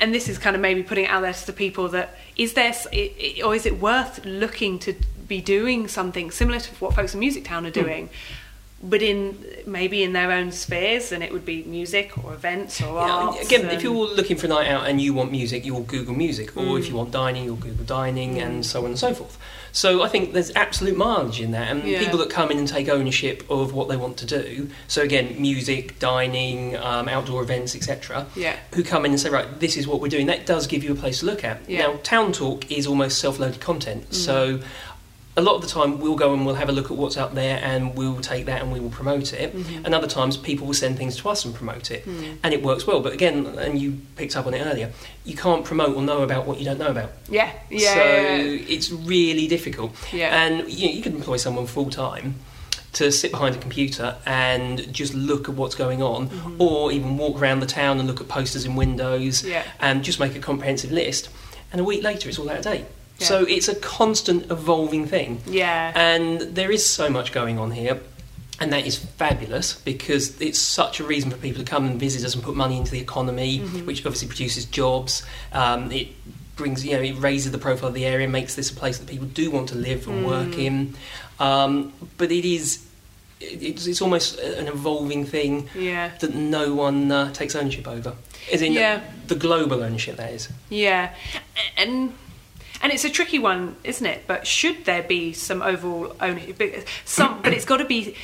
and 0.00 0.14
this 0.14 0.28
is 0.28 0.38
kind 0.38 0.56
of 0.56 0.62
maybe 0.62 0.82
putting 0.82 1.04
it 1.04 1.10
out 1.10 1.20
there 1.20 1.32
to 1.32 1.46
the 1.46 1.52
people 1.52 1.88
that 1.88 2.16
is 2.36 2.54
there 2.54 2.70
s- 2.70 2.86
i- 2.92 3.12
i- 3.38 3.42
or 3.42 3.54
is 3.54 3.66
it 3.66 3.78
worth 3.78 4.24
looking 4.24 4.78
to 4.78 4.94
be 5.28 5.40
doing 5.40 5.86
something 5.86 6.30
similar 6.30 6.58
to 6.58 6.74
what 6.76 6.94
Folkestone 6.94 7.20
Music 7.20 7.44
Town 7.44 7.66
are 7.66 7.70
hmm. 7.70 7.80
doing 7.82 8.10
but 8.82 9.02
in 9.02 9.44
maybe 9.66 10.02
in 10.04 10.12
their 10.12 10.30
own 10.30 10.52
spheres 10.52 11.10
and 11.10 11.22
it 11.22 11.32
would 11.32 11.44
be 11.44 11.64
music 11.64 12.16
or 12.22 12.32
events 12.32 12.80
or 12.80 12.94
Yeah, 12.94 13.12
arts 13.12 13.44
again, 13.44 13.66
if 13.70 13.82
you're 13.82 13.92
looking 14.14 14.36
for 14.36 14.46
a 14.46 14.48
night 14.48 14.68
out 14.68 14.86
and 14.88 15.00
you 15.00 15.12
want 15.12 15.32
music, 15.32 15.66
you'll 15.66 15.80
Google 15.82 16.14
music, 16.14 16.56
or 16.56 16.62
Mm. 16.62 16.78
if 16.78 16.88
you 16.88 16.94
want 16.94 17.10
dining, 17.10 17.44
you'll 17.44 17.56
Google 17.56 17.84
dining, 17.84 18.40
and 18.40 18.64
so 18.64 18.80
on 18.80 18.86
and 18.86 18.98
so 18.98 19.12
forth. 19.12 19.36
So 19.72 20.02
I 20.02 20.08
think 20.08 20.32
there's 20.32 20.50
absolute 20.54 20.96
mileage 20.96 21.40
in 21.40 21.50
that, 21.50 21.68
and 21.68 21.82
Yeah. 21.84 21.98
people 21.98 22.18
that 22.20 22.30
come 22.30 22.50
in 22.52 22.58
and 22.58 22.68
take 22.68 22.88
ownership 22.88 23.42
of 23.50 23.74
what 23.74 23.88
they 23.88 23.96
want 23.96 24.16
to 24.18 24.26
do. 24.26 24.68
So 24.86 25.02
again, 25.02 25.34
music, 25.38 25.98
dining, 25.98 26.76
um, 26.76 27.08
outdoor 27.08 27.42
events, 27.42 27.74
etc. 27.74 28.26
Yeah. 28.36 28.56
Who 28.74 28.82
come 28.84 29.04
in 29.04 29.10
and 29.10 29.20
say, 29.20 29.28
right, 29.28 29.58
this 29.60 29.76
is 29.76 29.86
what 29.88 30.00
we're 30.00 30.08
doing. 30.08 30.26
That 30.26 30.46
does 30.46 30.66
give 30.68 30.84
you 30.84 30.92
a 30.92 30.96
place 30.96 31.18
to 31.20 31.26
look 31.26 31.42
at. 31.44 31.60
Yeah. 31.66 31.82
Mm. 31.82 31.92
Now, 31.94 32.00
Town 32.04 32.32
Talk 32.32 32.70
is 32.70 32.86
almost 32.86 33.18
self-loaded 33.18 33.60
content, 33.60 34.14
so. 34.14 34.60
A 35.38 35.42
lot 35.48 35.54
of 35.54 35.62
the 35.62 35.68
time, 35.68 36.00
we'll 36.00 36.16
go 36.16 36.32
and 36.34 36.44
we'll 36.44 36.56
have 36.56 36.68
a 36.68 36.72
look 36.72 36.90
at 36.90 36.96
what's 36.96 37.16
out 37.16 37.34
there, 37.34 37.60
and 37.62 37.94
we'll 37.96 38.20
take 38.20 38.46
that 38.46 38.60
and 38.60 38.72
we 38.72 38.80
will 38.80 38.90
promote 38.90 39.32
it. 39.32 39.54
Mm-hmm. 39.54 39.84
And 39.84 39.94
other 39.94 40.08
times, 40.08 40.36
people 40.36 40.66
will 40.66 40.74
send 40.74 40.98
things 40.98 41.16
to 41.18 41.28
us 41.28 41.44
and 41.44 41.54
promote 41.54 41.92
it, 41.92 42.04
Mm. 42.04 42.38
and 42.42 42.52
it 42.52 42.62
works 42.62 42.86
well. 42.88 43.00
But 43.00 43.12
again, 43.12 43.46
and 43.64 43.78
you 43.80 43.98
picked 44.16 44.36
up 44.36 44.46
on 44.48 44.54
it 44.54 44.60
earlier, 44.66 44.90
you 45.24 45.36
can't 45.36 45.64
promote 45.64 45.96
or 45.96 46.02
know 46.02 46.22
about 46.22 46.46
what 46.46 46.58
you 46.58 46.64
don't 46.64 46.78
know 46.78 46.88
about. 46.96 47.10
yeah 47.28 47.52
yeah 47.70 47.94
so 47.94 48.02
yeah, 48.02 48.36
yeah. 48.36 48.74
it's 48.74 48.90
really 48.90 49.46
difficult. 49.46 49.92
Yeah. 50.12 50.42
And 50.42 50.68
you, 50.68 50.88
know, 50.88 50.94
you 50.94 51.02
can 51.02 51.14
employ 51.14 51.36
someone 51.36 51.66
full 51.66 51.90
time 51.90 52.34
to 52.94 53.12
sit 53.12 53.30
behind 53.30 53.54
a 53.54 53.58
computer 53.58 54.16
and 54.26 54.92
just 54.92 55.14
look 55.14 55.48
at 55.48 55.54
what's 55.54 55.76
going 55.76 56.02
on, 56.02 56.30
or 56.58 56.90
even 56.90 57.16
walk 57.16 57.40
around 57.40 57.60
the 57.60 57.66
town 57.66 57.98
and 58.00 58.08
look 58.08 58.20
at 58.20 58.26
posters 58.26 58.64
in 58.64 58.74
windows, 58.74 59.44
Yeah. 59.44 59.62
and 59.78 60.02
just 60.02 60.18
make 60.18 60.34
a 60.34 60.40
comprehensive 60.40 60.90
list. 60.90 61.28
And 61.70 61.80
a 61.80 61.84
week 61.84 62.02
later, 62.02 62.28
it's 62.28 62.38
all 62.40 62.50
out 62.50 62.56
of 62.58 62.64
date. 62.64 62.86
Yeah. 63.18 63.26
So 63.26 63.44
it's 63.44 63.68
a 63.68 63.74
constant 63.74 64.50
evolving 64.50 65.06
thing. 65.06 65.40
yeah 65.46 65.92
And 65.94 66.40
there 66.40 66.70
is 66.70 66.88
so 66.88 67.10
much 67.10 67.32
going 67.32 67.58
on 67.58 67.70
here. 67.72 68.00
and 68.60 68.72
that 68.72 68.84
is 68.86 68.96
fabulous 68.98 69.74
because 69.84 70.40
it's 70.40 70.58
such 70.58 70.98
a 71.00 71.04
reason 71.04 71.30
for 71.30 71.36
people 71.36 71.62
to 71.64 71.70
come 71.70 71.84
and 71.86 71.98
visit 72.00 72.24
us 72.24 72.34
and 72.34 72.42
put 72.42 72.56
money 72.56 72.76
into 72.76 72.90
the 72.90 72.98
economy, 73.00 73.60
Mm-hmm. 73.60 73.86
which 73.86 74.00
obviously 74.06 74.26
produces 74.28 74.64
jobs. 74.64 75.22
Um, 75.52 75.92
it 75.92 76.08
brings, 76.56 76.84
you 76.84 76.92
know, 76.96 77.00
it 77.02 77.16
raises 77.18 77.52
the 77.52 77.58
profile 77.58 77.88
of 77.90 77.94
the 77.94 78.04
area, 78.04 78.26
makes 78.26 78.54
this 78.56 78.70
a 78.70 78.74
place 78.74 78.98
that 78.98 79.06
people 79.08 79.28
do 79.28 79.50
want 79.52 79.68
to 79.68 79.76
live 79.76 80.08
and 80.08 80.24
Mm. 80.24 80.26
work 80.26 80.58
in. 80.58 80.94
Um, 81.38 81.92
but 82.16 82.32
it 82.32 82.44
is, 82.44 82.84
it's, 83.40 83.86
it's 83.86 84.02
almost 84.02 84.40
an 84.40 84.66
evolving 84.66 85.24
thing 85.24 85.68
Yeah. 85.76 86.10
that 86.18 86.34
no 86.34 86.74
one 86.74 87.12
uh, 87.12 87.32
takes 87.32 87.54
ownership 87.54 87.86
over. 87.86 88.14
As 88.52 88.60
in 88.60 88.72
Yeah. 88.72 89.00
the 89.28 89.36
global 89.36 89.84
ownership, 89.84 90.16
that 90.16 90.32
is. 90.32 90.48
Yeah, 90.68 91.14
and 91.76 92.12
and 92.82 92.92
it's 92.92 93.04
a 93.04 93.10
tricky 93.10 93.38
one, 93.38 93.76
isn't 93.84 94.06
it? 94.06 94.24
But 94.26 94.46
should 94.46 94.84
there 94.84 95.02
be 95.02 95.32
some 95.32 95.62
overall 95.62 96.14
ownership? 96.20 96.58
But 96.58 96.84
Some, 97.04 97.42
but 97.42 97.52
it's 97.52 97.64
got 97.64 97.78
to 97.78 97.84
be. 97.84 98.14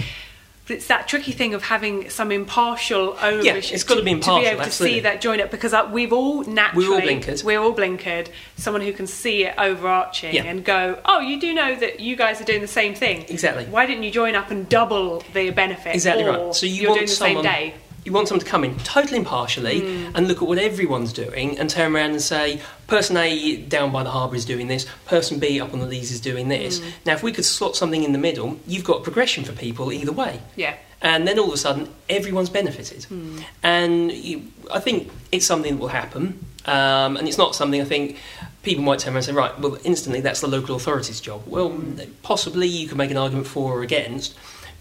It's 0.67 0.87
that 0.87 1.07
tricky 1.09 1.33
thing 1.33 1.53
of 1.53 1.63
having 1.63 2.09
some 2.09 2.33
impartial 2.33 3.19
ownership. 3.21 3.45
Yeah, 3.45 3.75
it's 3.75 3.85
gotta 3.85 4.03
be 4.03 4.13
impartial. 4.13 4.37
To 4.37 4.41
be 4.45 4.47
able 4.47 4.61
to 4.61 4.67
absolutely. 4.67 4.97
see 4.97 5.01
that 5.03 5.21
join 5.21 5.39
up 5.43 5.51
because 5.51 5.75
uh, 5.75 5.87
we've 5.93 6.11
all 6.11 6.43
naturally 6.45 6.89
We're 6.89 6.95
all 6.95 7.01
blinkered. 7.03 7.45
We're 7.45 7.61
all 7.61 7.75
blinkered. 7.75 8.29
Someone 8.57 8.81
who 8.81 8.95
can 8.95 9.07
see 9.07 9.45
it 9.45 9.55
overarching 9.59 10.35
Yeah. 10.35 10.45
and 10.45 10.65
go, 10.65 10.99
"Oh, 11.05 11.21
you 11.21 11.39
do 11.39 11.53
know 11.53 11.75
that 11.75 12.01
you 12.01 12.17
guys 12.17 12.41
are 12.41 12.45
doing 12.45 12.63
the 12.63 12.67
same 12.67 12.95
thing. 12.95 13.27
Exactly. 13.29 13.67
Why 13.67 13.85
didn't 13.85 14.05
you 14.05 14.11
join 14.11 14.35
up 14.35 14.51
and 14.51 14.67
double 14.67 15.23
the 15.35 15.51
benefit? 15.51 15.95
Exactly 15.95 16.25
right. 16.25 16.55
So 16.55 16.65
you 16.65 16.75
you're 16.75 16.91
want 16.93 17.01
doing 17.01 17.09
the 17.09 17.15
someone, 17.15 17.45
same 17.45 17.53
day. 17.53 17.75
You 18.05 18.13
want 18.13 18.29
someone 18.29 18.45
to 18.45 18.51
come 18.51 18.65
in 18.65 18.77
totally 18.81 19.19
impartially 19.19 19.81
Hmm. 19.81 20.11
and 20.17 20.29
look 20.29 20.43
at 20.43 20.49
what 20.49 20.59
everyone's 20.59 21.13
doing 21.13 21.59
and 21.59 21.71
turn 21.71 21.95
around 21.95 22.11
and 22.11 22.21
say, 22.23 22.61
person 22.87 23.17
A 23.17 23.57
down 23.57 23.93
by 23.93 24.03
the 24.03 24.11
harbour 24.11 24.37
is 24.37 24.45
doing 24.45 24.67
this, 24.69 24.87
person 25.07 25.39
B 25.39 25.61
up 25.61 25.73
on 25.73 25.81
the 25.81 25.87
Leas 25.87 26.13
is 26.13 26.21
doing 26.21 26.49
this. 26.49 26.79
Hmm. 26.81 26.89
Now, 27.07 27.15
if 27.15 27.23
we 27.23 27.33
could 27.33 27.45
slot 27.45 27.77
something 27.77 28.03
in 28.05 28.13
the 28.13 28.19
middle, 28.19 28.59
you've 28.67 28.85
got 28.85 29.03
progression 29.03 29.45
for 29.45 29.53
people 29.53 29.93
either 29.93 30.13
way. 30.13 30.41
Yeah. 30.57 30.75
And 31.01 31.27
then 31.29 31.39
all 31.39 31.49
of 31.49 31.55
a 31.55 31.57
sudden, 31.59 31.89
everyone's 32.09 32.49
benefited. 32.51 33.05
Hmm. 33.05 33.39
And 33.63 34.13
you, 34.13 34.43
I 34.73 34.81
think 34.81 35.11
it's 35.33 35.47
something 35.47 35.75
that 35.75 35.81
will 35.81 35.89
happen. 35.89 36.45
Um, 36.67 37.17
and 37.19 37.29
it's 37.29 37.37
not 37.39 37.55
something 37.55 37.81
I 37.81 37.85
think 37.85 38.17
people 38.63 38.83
might 38.83 38.99
turn 38.99 39.13
around 39.13 39.19
and 39.19 39.25
say, 39.27 39.33
right, 39.33 39.59
well, 39.61 39.77
instantly 39.85 40.23
that's 40.23 40.41
the 40.41 40.47
local 40.47 40.77
authority's 40.77 41.21
job. 41.21 41.43
Well, 41.47 41.79
possibly 42.23 42.67
you 42.67 42.89
can 42.89 42.97
make 42.97 43.11
an 43.11 43.19
argument 43.19 43.47
for 43.47 43.73
or 43.79 43.83
against. 43.83 44.35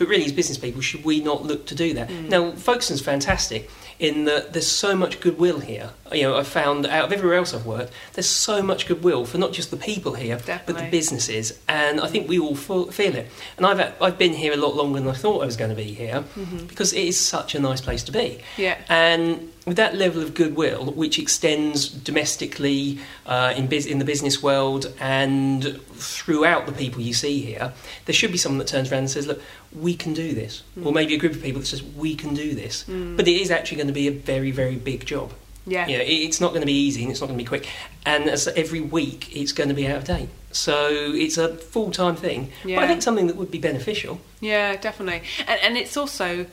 But 0.04 0.10
really, 0.10 0.26
as 0.26 0.34
business 0.34 0.58
people, 0.58 0.82
should 0.82 1.06
we 1.06 1.22
not 1.22 1.44
look 1.44 1.66
to 1.68 1.76
do 1.76 1.94
that? 1.94 2.10
Mm. 2.10 2.28
Now, 2.28 2.52
Folkestone's 2.52 3.00
fantastic 3.00 3.70
in 4.00 4.26
that 4.26 4.52
there's 4.52 4.68
so 4.68 4.98
much 4.98 5.22
goodwill 5.22 5.62
here. 5.62 5.92
You 6.14 6.24
know, 6.24 6.38
I've 6.38 6.48
found 6.48 6.86
out 6.86 7.06
of 7.06 7.12
everywhere 7.12 7.38
else 7.38 7.54
I've 7.54 7.66
worked, 7.66 7.92
there's 8.14 8.30
so 8.30 8.62
much 8.62 8.88
goodwill 8.88 9.26
for 9.26 9.38
not 9.38 9.54
just 9.54 9.72
the 9.72 9.78
people 9.78 10.14
here, 10.14 10.40
but 10.46 10.68
the 10.68 10.88
businesses, 10.92 11.60
and 11.68 12.00
I 12.00 12.08
think 12.08 12.28
we 12.28 12.40
all 12.40 12.56
feel 12.56 12.92
feel 12.92 13.16
it. 13.16 13.30
And 13.58 13.66
I've 13.66 14.02
I've 14.02 14.18
been 14.18 14.34
here 14.34 14.54
a 14.54 14.58
lot 14.58 14.76
longer 14.76 15.00
than 15.00 15.10
I 15.10 15.14
thought 15.14 15.42
I 15.42 15.46
was 15.46 15.58
going 15.58 15.70
to 15.70 15.76
be 15.76 15.94
here 15.94 16.24
mm-hmm. 16.36 16.66
because 16.68 16.94
it 16.94 17.04
is 17.04 17.20
such 17.20 17.56
a 17.56 17.60
nice 17.60 17.82
place 17.82 18.04
to 18.04 18.12
be. 18.12 18.40
Yeah. 18.58 18.78
And 18.90 19.52
with 19.66 19.78
that 19.78 19.96
level 19.96 20.22
of 20.22 20.34
goodwill, 20.34 20.92
which 20.92 21.18
extends 21.18 21.88
domestically 21.88 23.00
uh, 23.26 23.54
in, 23.56 23.68
bus- 23.68 23.86
in 23.86 24.00
the 24.00 24.06
business 24.06 24.44
world 24.44 24.94
and 25.00 25.80
throughout 25.94 26.66
the 26.66 26.74
people 26.74 27.02
you 27.02 27.14
see 27.14 27.42
here, 27.42 27.74
there 28.06 28.14
should 28.14 28.32
be 28.32 28.38
someone 28.38 28.60
that 28.60 28.68
turns 28.68 28.92
around 28.92 29.00
and 29.00 29.10
says, 29.10 29.28
"Look, 29.28 29.42
we 29.74 29.96
can 29.96 30.14
do 30.14 30.34
this," 30.34 30.64
or 30.78 30.92
mm. 30.92 30.96
maybe 30.96 31.16
a 31.16 31.18
group 31.18 31.34
of 31.34 31.42
people 31.42 31.62
that 31.62 31.68
says, 31.68 31.84
"We 31.84 32.16
can 32.16 32.34
do 32.34 32.54
this." 32.54 32.84
Mm. 32.88 33.16
But 33.16 33.28
it 33.28 33.40
is 33.42 33.52
actually 33.52 33.78
going 33.78 33.88
to 33.88 33.94
be 33.94 34.08
a 34.08 34.12
very, 34.12 34.52
very 34.52 34.76
big 34.76 35.06
job. 35.06 35.34
Yeah. 35.66 35.88
You 35.88 35.98
know, 35.98 36.04
it- 36.04 36.08
it's 36.28 36.42
not 36.42 36.50
going 36.50 36.62
to 36.62 36.66
be 36.68 36.74
easy 36.88 37.02
and 37.04 37.12
it's 37.12 37.22
not 37.22 37.28
going 37.28 37.38
to 37.38 37.44
be 37.44 37.48
quick. 37.48 37.68
And 38.06 38.30
as 38.30 38.48
every 38.50 38.82
week, 38.82 39.36
it's 39.36 39.52
going 39.54 39.70
to 39.70 39.76
be 39.76 39.88
out 39.88 39.98
of 39.98 40.04
date. 40.06 40.30
So 40.52 40.90
it's 41.16 41.38
a 41.38 41.56
full 41.56 41.92
time 41.92 42.16
thing. 42.16 42.52
Yeah. 42.66 42.76
But 42.78 42.84
I 42.86 42.88
think 42.88 43.02
something 43.02 43.28
that 43.28 43.36
would 43.38 43.50
be 43.52 43.60
beneficial. 43.60 44.20
Yeah, 44.42 44.76
definitely. 44.76 45.24
And, 45.48 45.60
and 45.62 45.78
it's 45.78 45.96
also 45.98 46.46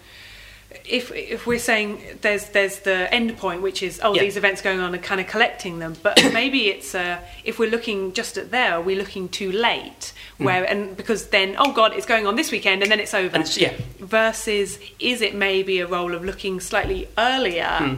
if 0.84 1.10
if 1.12 1.46
we're 1.48 1.58
saying 1.58 2.00
there's 2.20 2.50
there's 2.50 2.78
the 2.80 3.12
end 3.12 3.36
point, 3.36 3.60
which 3.60 3.82
is 3.82 4.00
oh 4.02 4.14
Yeah. 4.14 4.22
these 4.22 4.36
events 4.36 4.62
going 4.62 4.78
on 4.80 4.94
and 4.94 5.02
kind 5.02 5.20
of 5.20 5.26
collecting 5.26 5.80
them, 5.80 5.96
but 6.02 6.16
maybe 6.32 6.68
it's 6.68 6.94
uh, 6.94 7.18
if 7.44 7.58
we're 7.58 7.68
looking 7.70 8.12
just 8.12 8.38
at 8.38 8.50
there, 8.52 8.74
are 8.74 8.80
we 8.80 8.94
looking 8.94 9.28
too 9.28 9.50
late? 9.50 10.12
Where 10.38 10.64
and 10.64 10.96
because 10.96 11.26
then 11.26 11.56
oh 11.58 11.72
god, 11.72 11.92
it's 11.92 12.06
going 12.06 12.26
on 12.26 12.36
this 12.36 12.50
weekend 12.52 12.82
and 12.82 12.90
then 12.90 13.00
it's 13.00 13.12
over. 13.12 13.36
Hmm. 13.36 13.42
It's, 13.42 13.58
yeah, 13.58 13.74
Versus, 13.98 14.78
is 14.98 15.20
it 15.20 15.34
maybe 15.34 15.80
a 15.80 15.86
role 15.86 16.14
of 16.14 16.24
looking 16.24 16.60
slightly 16.60 17.08
earlier 17.18 17.66
Hmm. 17.78 17.96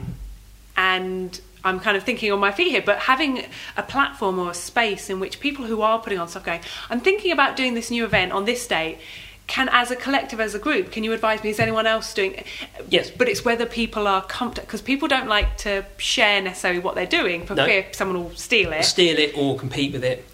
And 0.77 1.41
I'm 1.65 1.79
kind 1.79 1.97
of 1.97 2.03
thinking 2.03 2.33
on 2.33 2.41
my 2.41 2.51
feet 2.53 2.69
here, 2.71 2.83
but 2.85 2.99
having 2.99 3.45
a 3.77 3.83
platform 3.83 4.39
or 4.39 4.51
a 4.51 4.55
space 4.55 5.09
in 5.11 5.21
which 5.21 5.39
people 5.39 5.65
who 5.65 5.83
are 5.83 6.01
putting 6.01 6.19
on 6.19 6.29
stuff 6.29 6.45
going, 6.45 6.61
I'm 6.91 7.01
thinking 7.01 7.31
about 7.31 7.57
doing 7.57 7.75
this 7.75 7.91
new 7.91 8.05
event 8.05 8.33
on 8.33 8.45
this 8.45 8.67
date. 8.67 8.99
Can, 9.49 9.69
as 9.73 9.91
a 9.91 9.97
collective, 9.97 10.41
as 10.41 10.55
a 10.55 10.59
group, 10.59 10.93
can 10.93 11.05
you 11.05 11.13
advise 11.13 11.43
me? 11.43 11.51
Is 11.51 11.59
anyone 11.61 11.87
else 11.87 12.15
doing 12.15 12.35
it? 12.35 12.47
Yes. 12.89 13.11
But 13.11 13.29
it's 13.29 13.45
whether 13.45 13.67
people 13.67 14.07
are 14.07 14.23
comfortable, 14.25 14.67
because 14.67 14.81
people 14.81 15.09
don't 15.09 15.29
like 15.29 15.57
to 15.59 15.85
share 15.99 16.41
necessarily 16.41 16.81
what 16.81 16.95
they're 16.95 17.07
doing 17.07 17.45
for 17.45 17.55
No. 17.55 17.67
fear 17.67 17.87
someone 17.93 18.23
will 18.23 18.35
steal 18.37 18.73
it. 18.73 18.85
steal 18.85 19.19
it 19.19 19.33
or 19.37 19.59
compete 19.59 19.93
with 19.93 20.05
it. 20.05 20.25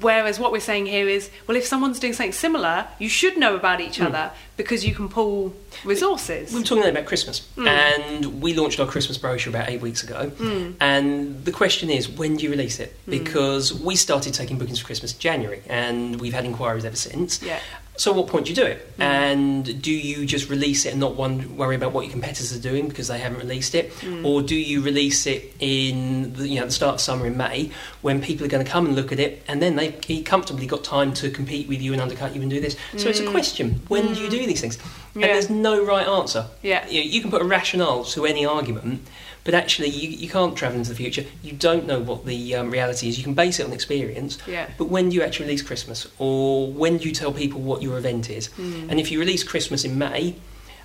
Whereas 0.00 0.38
what 0.38 0.52
we're 0.52 0.60
saying 0.60 0.86
here 0.86 1.08
is, 1.08 1.30
well, 1.46 1.56
if 1.56 1.66
someone's 1.66 1.98
doing 1.98 2.12
something 2.14 2.32
similar, 2.32 2.86
you 2.98 3.08
should 3.08 3.36
know 3.36 3.54
about 3.54 3.80
each 3.80 3.98
hmm. 3.98 4.04
other 4.04 4.30
because 4.56 4.86
you 4.86 4.94
can 4.94 5.08
pull 5.08 5.54
resources. 5.84 6.52
We 6.52 6.60
were 6.60 6.64
talking 6.64 6.88
about 6.88 7.04
Christmas, 7.06 7.46
hmm. 7.54 7.66
and 7.68 8.40
we 8.40 8.54
launched 8.54 8.80
our 8.80 8.86
Christmas 8.86 9.18
brochure 9.18 9.50
about 9.50 9.68
eight 9.68 9.80
weeks 9.80 10.02
ago. 10.02 10.30
Hmm. 10.30 10.72
And 10.80 11.44
the 11.44 11.52
question 11.52 11.90
is, 11.90 12.08
when 12.08 12.36
do 12.36 12.44
you 12.44 12.50
release 12.50 12.80
it? 12.80 12.96
Because 13.06 13.74
we 13.74 13.96
started 13.96 14.34
taking 14.34 14.58
bookings 14.58 14.78
for 14.78 14.86
Christmas 14.86 15.12
in 15.12 15.20
January, 15.20 15.62
and 15.68 16.20
we've 16.20 16.32
had 16.32 16.44
inquiries 16.44 16.84
ever 16.84 16.96
since. 16.96 17.42
Yeah. 17.42 17.60
So, 17.96 18.10
at 18.10 18.16
what 18.16 18.28
point 18.28 18.46
do 18.46 18.52
you 18.52 18.56
do 18.56 18.64
it? 18.64 18.90
And 18.98 19.82
do 19.82 19.92
you 19.92 20.24
just 20.24 20.48
release 20.48 20.86
it 20.86 20.92
and 20.92 21.00
not 21.00 21.14
one, 21.14 21.56
worry 21.58 21.76
about 21.76 21.92
what 21.92 22.06
your 22.06 22.12
competitors 22.12 22.56
are 22.56 22.60
doing 22.60 22.88
because 22.88 23.08
they 23.08 23.18
haven't 23.18 23.38
released 23.38 23.74
it, 23.74 23.92
mm. 23.96 24.24
or 24.24 24.42
do 24.42 24.56
you 24.56 24.80
release 24.80 25.26
it 25.26 25.54
in 25.60 26.32
the, 26.32 26.48
you 26.48 26.58
know 26.58 26.66
the 26.66 26.72
start 26.72 26.94
of 26.94 27.00
summer 27.00 27.26
in 27.26 27.36
May 27.36 27.70
when 28.00 28.22
people 28.22 28.46
are 28.46 28.48
going 28.48 28.64
to 28.64 28.70
come 28.70 28.86
and 28.86 28.96
look 28.96 29.12
at 29.12 29.20
it, 29.20 29.42
and 29.46 29.60
then 29.60 29.76
they've 29.76 30.24
comfortably 30.24 30.66
got 30.66 30.84
time 30.84 31.12
to 31.14 31.30
compete 31.30 31.68
with 31.68 31.82
you 31.82 31.92
and 31.92 32.00
undercut 32.00 32.34
you 32.34 32.40
and 32.40 32.50
do 32.50 32.60
this? 32.60 32.76
So 32.96 33.10
it's 33.10 33.20
a 33.20 33.24
mm. 33.24 33.30
question: 33.30 33.82
when 33.88 34.14
do 34.14 34.20
you 34.20 34.28
mm. 34.28 34.30
do 34.30 34.46
these 34.46 34.62
things? 34.62 34.78
And 35.14 35.24
there's 35.24 35.50
no 35.50 35.84
right 35.84 36.06
answer. 36.06 36.46
Yeah. 36.62 36.88
You, 36.88 37.02
you 37.02 37.20
can 37.20 37.30
put 37.30 37.42
a 37.42 37.44
rationale 37.44 38.04
to 38.04 38.24
any 38.24 38.46
argument, 38.46 39.06
but 39.44 39.54
actually 39.54 39.88
you, 39.88 40.08
you 40.10 40.28
can't 40.28 40.56
travel 40.56 40.78
into 40.78 40.90
the 40.90 40.96
future. 40.96 41.24
You 41.42 41.52
don't 41.52 41.86
know 41.86 41.98
what 42.00 42.24
the 42.26 42.54
um, 42.54 42.70
reality 42.70 43.08
is. 43.08 43.18
You 43.18 43.24
can 43.24 43.34
base 43.34 43.58
it 43.58 43.66
on 43.66 43.72
experience. 43.72 44.38
Yeah. 44.46 44.68
But 44.78 44.86
when 44.86 45.08
do 45.08 45.16
you 45.16 45.22
actually 45.22 45.46
release 45.46 45.62
Christmas? 45.62 46.06
Or 46.18 46.70
when 46.70 46.98
do 46.98 47.08
you 47.08 47.14
tell 47.14 47.32
people 47.32 47.60
what 47.60 47.82
your 47.82 47.98
event 47.98 48.30
is? 48.30 48.46
Hmm. 48.48 48.88
And 48.88 49.00
if 49.00 49.10
you 49.10 49.18
release 49.18 49.42
Christmas 49.42 49.84
in 49.84 49.98
May, 49.98 50.36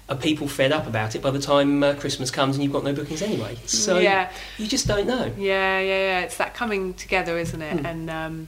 are 0.09 0.15
people 0.15 0.47
fed 0.47 0.71
up 0.71 0.87
about 0.87 1.15
it 1.15 1.21
by 1.21 1.31
the 1.31 1.39
time 1.39 1.83
uh, 1.83 1.93
Christmas 1.95 2.31
comes 2.31 2.55
and 2.55 2.63
you've 2.63 2.73
got 2.73 2.83
no 2.83 2.93
bookings 2.93 3.21
anyway? 3.21 3.57
So 3.65 3.99
Yeah. 3.99 4.31
you 4.57 4.65
just 4.65 4.87
don't 4.87 5.05
know. 5.05 5.31
Yeah, 5.37 5.79
yeah, 5.79 5.81
yeah. 5.81 6.19
It's 6.21 6.37
that 6.37 6.55
coming 6.55 6.93
together, 6.93 7.37
isn't 7.37 7.61
it? 7.61 7.79
Hmm. 7.79 7.85
And 7.85 8.09
um, 8.09 8.47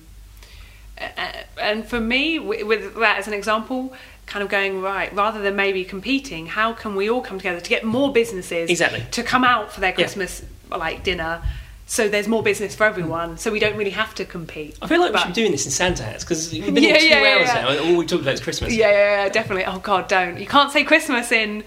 and 1.58 1.86
for 1.86 2.00
me, 2.00 2.40
with 2.40 2.96
that 2.96 3.20
as 3.20 3.28
an 3.28 3.34
example, 3.34 3.94
kind 4.30 4.44
of 4.44 4.50
going 4.50 4.82
right 4.82 5.14
rather 5.14 5.42
than 5.42 5.56
maybe 5.56 5.84
competing, 5.84 6.46
how 6.46 6.72
can 6.74 6.96
we 6.96 7.10
all 7.10 7.22
come 7.22 7.38
together 7.40 7.60
to 7.60 7.70
get 7.70 7.84
more 7.84 8.14
businesses 8.14 8.70
Exactly. 8.70 9.04
to 9.12 9.24
come 9.24 9.44
out 9.44 9.74
for 9.74 9.80
their 9.82 9.90
Yeah. 9.90 9.96
Christmas 9.96 10.44
like 10.70 11.04
dinner? 11.04 11.42
So 11.88 12.08
there's 12.08 12.28
more 12.28 12.44
business 12.44 12.76
for 12.76 12.84
everyone. 12.84 13.40
So 13.40 13.52
we 13.52 13.60
don't 13.60 13.76
really 13.76 13.90
have 14.04 14.14
to 14.16 14.24
compete. 14.26 14.78
I 14.80 14.86
feel 14.88 15.00
like 15.00 15.10
we 15.10 15.14
But- 15.14 15.20
should 15.24 15.34
be 15.36 15.42
doing 15.42 15.52
this 15.52 15.66
in 15.66 15.72
Santa 15.72 16.04
hats 16.04 16.24
because 16.24 16.52
we've 16.52 16.64
been 16.74 16.76
Yeah, 16.84 16.90
here 16.92 17.00
two 17.00 17.08
yeah, 17.08 17.22
yeah, 17.24 17.36
hours 17.40 17.48
yeah. 17.48 17.62
now 17.84 17.84
all 17.92 17.96
we 17.98 18.06
talked 18.06 18.22
about 18.22 18.36
is 18.36 18.42
Christmas. 18.42 18.74
Yeah, 18.76 18.92
yeah, 18.92 19.24
yeah, 19.24 19.30
definitely. 19.30 19.66
Oh 19.66 19.80
God, 19.80 20.08
don't. 20.08 20.40
You 20.40 20.46
can't 20.46 20.72
say 20.72 20.84
Christmas 20.84 21.32
in 21.32 21.64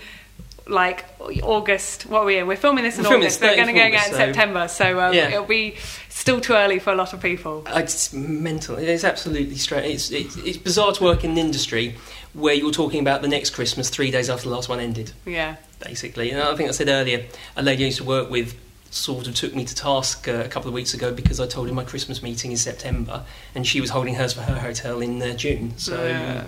like 0.68 1.04
August. 1.42 2.06
What 2.06 2.20
are 2.20 2.24
we 2.24 2.38
in? 2.38 2.46
We're 2.46 2.56
filming 2.56 2.84
this 2.84 2.96
in 2.98 3.04
We're 3.04 3.16
August. 3.16 3.40
They're 3.40 3.56
going 3.56 3.66
to 3.66 3.72
30th 3.74 3.90
go 3.90 3.96
out 3.98 4.06
in 4.06 4.12
so- 4.12 4.16
September, 4.18 4.68
so 4.68 5.00
um, 5.00 5.12
Yeah. 5.12 5.28
it'll 5.30 5.44
be 5.44 5.74
still 6.08 6.40
too 6.40 6.52
early 6.52 6.78
for 6.78 6.92
a 6.92 6.94
lot 6.96 7.12
of 7.12 7.20
people. 7.20 7.64
It's 7.74 8.12
mental. 8.12 8.76
It's 8.76 9.02
absolutely 9.02 9.56
strange. 9.56 9.86
It's, 9.94 10.10
it's, 10.12 10.36
it's 10.36 10.56
bizarre 10.56 10.92
to 10.92 11.02
work 11.02 11.24
in 11.24 11.32
an 11.32 11.38
industry 11.38 11.96
where 12.34 12.54
you're 12.54 12.70
talking 12.72 13.00
about 13.00 13.22
the 13.22 13.28
next 13.28 13.50
Christmas 13.50 13.90
three 13.90 14.10
days 14.10 14.30
after 14.30 14.48
the 14.48 14.54
last 14.54 14.68
one 14.68 14.80
ended, 14.80 15.12
Yeah. 15.26 15.56
basically. 15.84 16.30
And 16.30 16.40
I 16.42 16.54
think 16.56 16.68
I 16.68 16.72
said 16.72 16.88
earlier, 16.88 17.26
a 17.56 17.62
lady 17.62 17.84
I 17.84 17.86
used 17.86 17.98
to 17.98 18.04
work 18.04 18.30
with 18.30 18.54
sort 18.90 19.26
of 19.26 19.34
took 19.34 19.54
me 19.54 19.64
to 19.64 19.74
task 19.74 20.28
uh, 20.28 20.32
a 20.44 20.48
couple 20.48 20.68
of 20.68 20.74
weeks 20.74 20.92
ago 20.92 21.12
because 21.12 21.40
I 21.40 21.46
told 21.46 21.66
her 21.68 21.74
my 21.74 21.84
Christmas 21.84 22.22
meeting 22.22 22.52
is 22.52 22.60
September 22.60 23.24
and 23.54 23.66
she 23.66 23.80
was 23.80 23.88
holding 23.90 24.14
hers 24.16 24.34
for 24.34 24.42
her 24.42 24.58
hotel 24.58 25.00
in 25.00 25.20
uh, 25.22 25.32
June. 25.34 25.72
So 25.78 26.04
Yeah. 26.06 26.44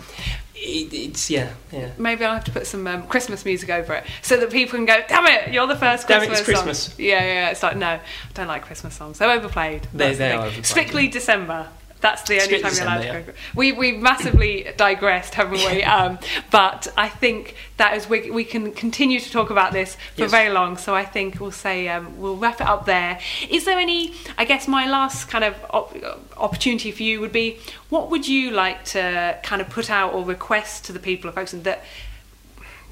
it, 0.54 0.92
it's, 0.92 1.30
yeah, 1.30 1.52
yeah. 1.72 1.90
Maybe 1.96 2.22
I'll 2.24 2.34
have 2.34 2.44
to 2.44 2.50
put 2.50 2.66
some 2.66 2.86
um, 2.86 3.06
Christmas 3.06 3.44
music 3.46 3.70
over 3.70 3.94
it 3.94 4.04
so 4.20 4.36
that 4.36 4.50
people 4.50 4.76
can 4.76 4.84
go, 4.84 5.02
damn 5.08 5.26
it, 5.26 5.54
you're 5.54 5.66
the 5.66 5.74
first 5.76 6.06
Damn 6.06 6.22
it, 6.22 6.26
Christmas 6.28 6.40
it's 6.40 6.46
song." 6.58 6.64
Christmas. 6.66 6.98
Yeah, 6.98 7.20
yeah, 7.24 7.32
yeah. 7.32 7.50
It's 7.50 7.62
like, 7.62 7.76
no, 7.78 7.86
I 7.88 8.00
don't 8.34 8.46
like 8.48 8.62
Christmas 8.66 8.94
songs. 8.94 9.18
They're 9.18 9.30
overplayed. 9.30 9.88
They- 9.94 10.12
the 10.12 10.12
they 10.12 10.14
thing. 10.16 10.32
are 10.38 10.42
overplayed, 10.42 10.66
Strictly 10.66 11.08
December. 11.08 11.68
That's 12.04 12.22
the 12.28 12.38
only 12.42 12.60
time 12.60 12.72
you're 12.74 12.84
allowed 12.84 13.00
to 13.00 13.32
go. 13.32 13.32
We, 13.54 13.72
we've 13.72 13.98
massively 13.98 14.70
digressed, 14.76 15.32
haven't 15.34 15.54
we? 15.70 15.82
Um, 15.82 16.18
but 16.50 16.86
I 16.98 17.08
think 17.08 17.56
that 17.78 17.96
is 17.96 18.06
we, 18.08 18.30
we 18.30 18.44
can 18.44 18.72
continue 18.72 19.18
to 19.18 19.30
talk 19.30 19.48
about 19.48 19.72
this 19.72 19.94
for 20.14 20.22
Yes. 20.22 20.30
very 20.30 20.50
long. 20.50 20.76
So 20.76 20.94
I 20.94 21.06
think 21.06 21.40
we'll 21.40 21.50
say 21.50 21.88
um, 21.88 22.18
we'll 22.20 22.36
wrap 22.36 22.60
it 22.60 22.66
up 22.66 22.84
there. 22.84 23.18
Is 23.48 23.64
there 23.64 23.78
any? 23.78 24.12
I 24.36 24.44
guess 24.44 24.68
my 24.68 24.86
last 24.86 25.30
kind 25.30 25.44
of 25.44 25.54
op- 25.70 25.96
opportunity 26.36 26.90
for 26.90 27.02
you 27.02 27.20
would 27.22 27.32
be: 27.32 27.58
what 27.88 28.10
would 28.10 28.28
you 28.28 28.50
like 28.50 28.84
to 28.96 29.38
kind 29.42 29.62
of 29.62 29.70
put 29.70 29.88
out 29.88 30.12
or 30.12 30.24
request 30.26 30.84
to 30.84 30.92
the 30.92 30.98
people 31.00 31.28
of 31.28 31.34
Folkestone 31.36 31.62
that 31.62 31.82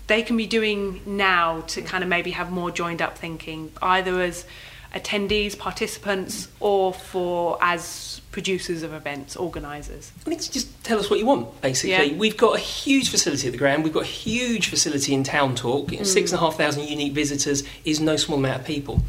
they 0.07 0.23
can 0.23 0.37
be 0.39 0.47
doing 0.47 1.01
now 1.05 1.61
to 1.69 1.83
kind 1.83 2.03
of 2.03 2.09
maybe 2.09 2.31
have 2.33 2.51
more 2.51 2.71
joined 2.71 3.03
up 3.03 3.19
thinking, 3.19 3.73
either 3.83 4.21
as 4.23 4.47
attendees, 4.95 5.59
participants, 5.59 6.49
or 6.61 6.93
for 6.93 7.59
as 7.61 8.21
producers 8.31 8.83
of 8.83 8.93
events, 8.93 9.37
organisers? 9.37 10.13
I 10.21 10.31
think 10.31 10.41
just 10.51 10.83
tell 10.85 10.99
us 10.99 11.11
what 11.11 11.19
you 11.19 11.27
want, 11.27 11.61
basically. 11.61 11.91
Yeah. 11.91 12.17
We've 12.17 12.37
got 12.37 12.57
a 12.57 12.61
huge 12.61 13.11
facility 13.11 13.49
at 13.49 13.53
the 13.53 13.59
Grand. 13.59 13.85
We've 13.85 13.93
got 13.93 14.05
a 14.05 14.07
huge 14.07 14.69
facility 14.69 15.15
in 15.15 15.25
Town 15.25 15.55
Talk. 15.55 15.91
You 15.91 15.99
know, 15.99 16.03
hmm. 16.03 16.09
Six 16.09 16.33
and 16.33 16.41
a 16.41 16.45
half 16.45 16.57
thousand 16.57 16.85
unique 16.85 17.13
visitors 17.13 17.63
is 17.85 18.01
no 18.01 18.17
small 18.17 18.39
amount 18.39 18.61
of 18.61 18.67
people. 18.67 19.03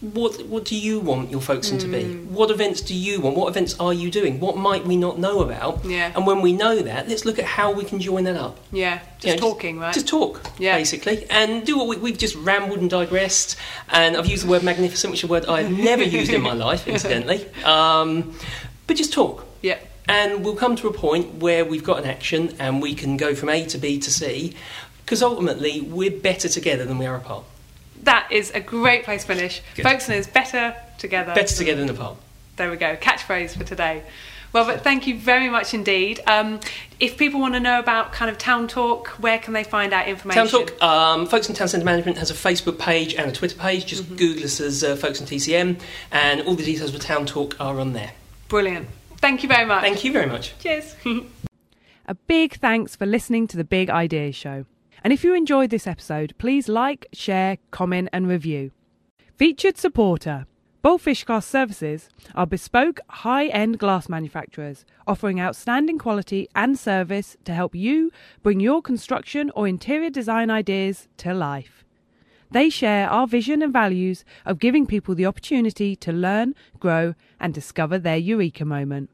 What 0.00 0.46
what 0.46 0.64
do 0.64 0.76
you 0.76 1.00
want 1.00 1.28
your 1.28 1.40
folks 1.40 1.70
to 1.70 1.88
be? 1.88 2.04
What 2.28 2.52
events 2.52 2.80
do 2.82 2.94
you 2.94 3.20
want? 3.20 3.36
What 3.36 3.48
events 3.48 3.74
are 3.80 3.92
you 3.92 4.12
doing? 4.12 4.38
What 4.38 4.56
might 4.56 4.84
we 4.84 4.96
not 4.96 5.18
know 5.18 5.40
about? 5.40 5.84
Yeah. 5.84 6.12
And 6.14 6.24
when 6.24 6.40
we 6.40 6.52
know 6.52 6.80
that, 6.82 7.08
let's 7.08 7.24
look 7.24 7.40
at 7.40 7.44
how 7.44 7.72
we 7.72 7.82
can 7.84 7.98
join 7.98 8.22
that 8.24 8.36
up. 8.36 8.58
Yeah, 8.70 9.00
just 9.18 9.26
You 9.26 9.32
know, 9.34 9.40
talking, 9.40 9.80
right? 9.80 9.92
Just 9.92 10.06
talk, 10.06 10.40
Yeah. 10.56 10.76
basically, 10.76 11.26
and 11.30 11.66
do 11.66 11.76
what 11.76 11.88
we, 11.88 11.96
we've 11.96 12.16
just 12.18 12.36
rambled 12.36 12.78
and 12.78 12.88
digressed. 12.88 13.56
And 13.88 14.16
I've 14.16 14.26
used 14.26 14.44
the 14.46 14.50
word 14.50 14.62
magnificent, 14.62 15.10
which 15.10 15.24
is 15.24 15.28
a 15.28 15.32
word 15.32 15.46
I've 15.46 15.70
never 15.90 16.04
used 16.04 16.32
in 16.32 16.42
my 16.42 16.52
life, 16.52 16.86
incidentally. 16.86 17.44
Um, 17.64 18.34
but 18.86 18.96
just 18.96 19.12
talk. 19.12 19.46
yeah, 19.62 19.78
And 20.08 20.44
we'll 20.44 20.54
come 20.54 20.76
to 20.76 20.86
a 20.86 20.92
point 20.92 21.34
where 21.42 21.64
we've 21.64 21.82
got 21.82 21.98
an 21.98 22.04
action 22.08 22.54
and 22.60 22.80
we 22.80 22.94
can 22.94 23.16
go 23.16 23.34
from 23.34 23.48
A 23.48 23.66
to 23.66 23.78
B 23.78 23.98
to 23.98 24.10
C 24.12 24.54
because 25.04 25.24
ultimately 25.24 25.80
we're 25.80 26.12
better 26.20 26.48
together 26.48 26.84
than 26.84 26.98
we 26.98 27.06
are 27.06 27.16
apart. 27.16 27.44
That 28.08 28.32
is 28.32 28.50
a 28.52 28.60
great 28.60 29.04
place 29.04 29.22
to 29.22 29.28
finish. 29.28 29.62
Good. 29.74 29.82
Folkestone 29.82 30.16
is 30.16 30.26
better 30.26 30.74
together. 30.98 31.34
Better 31.34 31.54
together 31.54 31.80
than 31.84 31.90
apart. 31.94 32.16
There 32.56 32.70
we 32.70 32.76
go. 32.76 32.96
Catchphrase 32.96 33.56
for 33.56 33.64
today. 33.64 34.02
Well, 34.52 34.64
but 34.64 34.82
thank 34.82 35.06
you 35.06 35.18
very 35.18 35.50
much 35.50 35.74
indeed. 35.74 36.20
Um, 36.26 36.60
if 36.98 37.18
people 37.18 37.38
want 37.38 37.52
to 37.52 37.60
know 37.60 37.78
about 37.78 38.12
kind 38.12 38.30
of 38.30 38.38
Town 38.38 38.66
Talk, 38.66 39.08
where 39.20 39.38
can 39.38 39.52
they 39.52 39.62
find 39.62 39.92
out 39.92 40.08
information? 40.08 40.48
Town 40.48 40.66
Talk, 40.66 40.82
um, 40.82 41.26
Folkestone 41.26 41.54
Town 41.54 41.68
Centre 41.68 41.84
Management 41.84 42.16
has 42.16 42.30
a 42.30 42.34
Facebook 42.34 42.78
page 42.78 43.14
and 43.14 43.30
a 43.30 43.32
Twitter 43.32 43.56
page. 43.56 43.84
Just 43.86 44.04
Mm-hmm. 44.04 44.16
Google 44.16 44.44
us 44.44 44.58
as 44.60 44.82
uh, 44.82 44.96
Folkestone 44.96 45.28
TCM 45.28 45.78
and 46.12 46.40
all 46.42 46.54
the 46.54 46.64
details 46.64 46.92
for 46.92 46.98
Town 46.98 47.26
Talk 47.26 47.60
are 47.60 47.78
on 47.78 47.92
there. 47.92 48.12
Brilliant. 48.48 48.88
Thank 49.18 49.42
you 49.42 49.48
very 49.50 49.66
much. 49.66 49.82
Thank 49.82 50.02
you 50.02 50.12
very 50.12 50.26
much. 50.26 50.54
Cheers. 50.60 50.96
A 52.06 52.14
big 52.14 52.54
thanks 52.54 52.96
for 52.96 53.04
listening 53.04 53.46
to 53.48 53.56
the 53.58 53.64
Big 53.64 53.90
Ideas 53.90 54.34
Show. 54.34 54.64
And 55.02 55.12
if 55.12 55.24
you 55.24 55.34
enjoyed 55.34 55.70
this 55.70 55.86
episode, 55.86 56.34
please 56.38 56.68
like, 56.68 57.06
share, 57.12 57.58
comment, 57.70 58.08
and 58.12 58.28
review. 58.28 58.72
Featured 59.36 59.76
supporter 59.78 60.46
Bowlphish 60.80 61.24
Glass 61.24 61.44
Services 61.44 62.08
are 62.34 62.46
bespoke, 62.46 63.00
high 63.08 63.46
end 63.48 63.78
glass 63.78 64.08
manufacturers 64.08 64.84
offering 65.06 65.40
outstanding 65.40 65.98
quality 65.98 66.48
and 66.54 66.78
service 66.78 67.36
to 67.44 67.52
help 67.52 67.74
you 67.74 68.12
bring 68.42 68.60
your 68.60 68.80
construction 68.80 69.50
or 69.56 69.66
interior 69.66 70.10
design 70.10 70.50
ideas 70.50 71.08
to 71.16 71.34
life. 71.34 71.84
They 72.50 72.70
share 72.70 73.10
our 73.10 73.26
vision 73.26 73.60
and 73.60 73.72
values 73.72 74.24
of 74.46 74.58
giving 74.58 74.86
people 74.86 75.14
the 75.14 75.26
opportunity 75.26 75.94
to 75.96 76.12
learn, 76.12 76.54
grow, 76.78 77.14
and 77.38 77.52
discover 77.52 77.98
their 77.98 78.16
eureka 78.16 78.64
moment. 78.64 79.10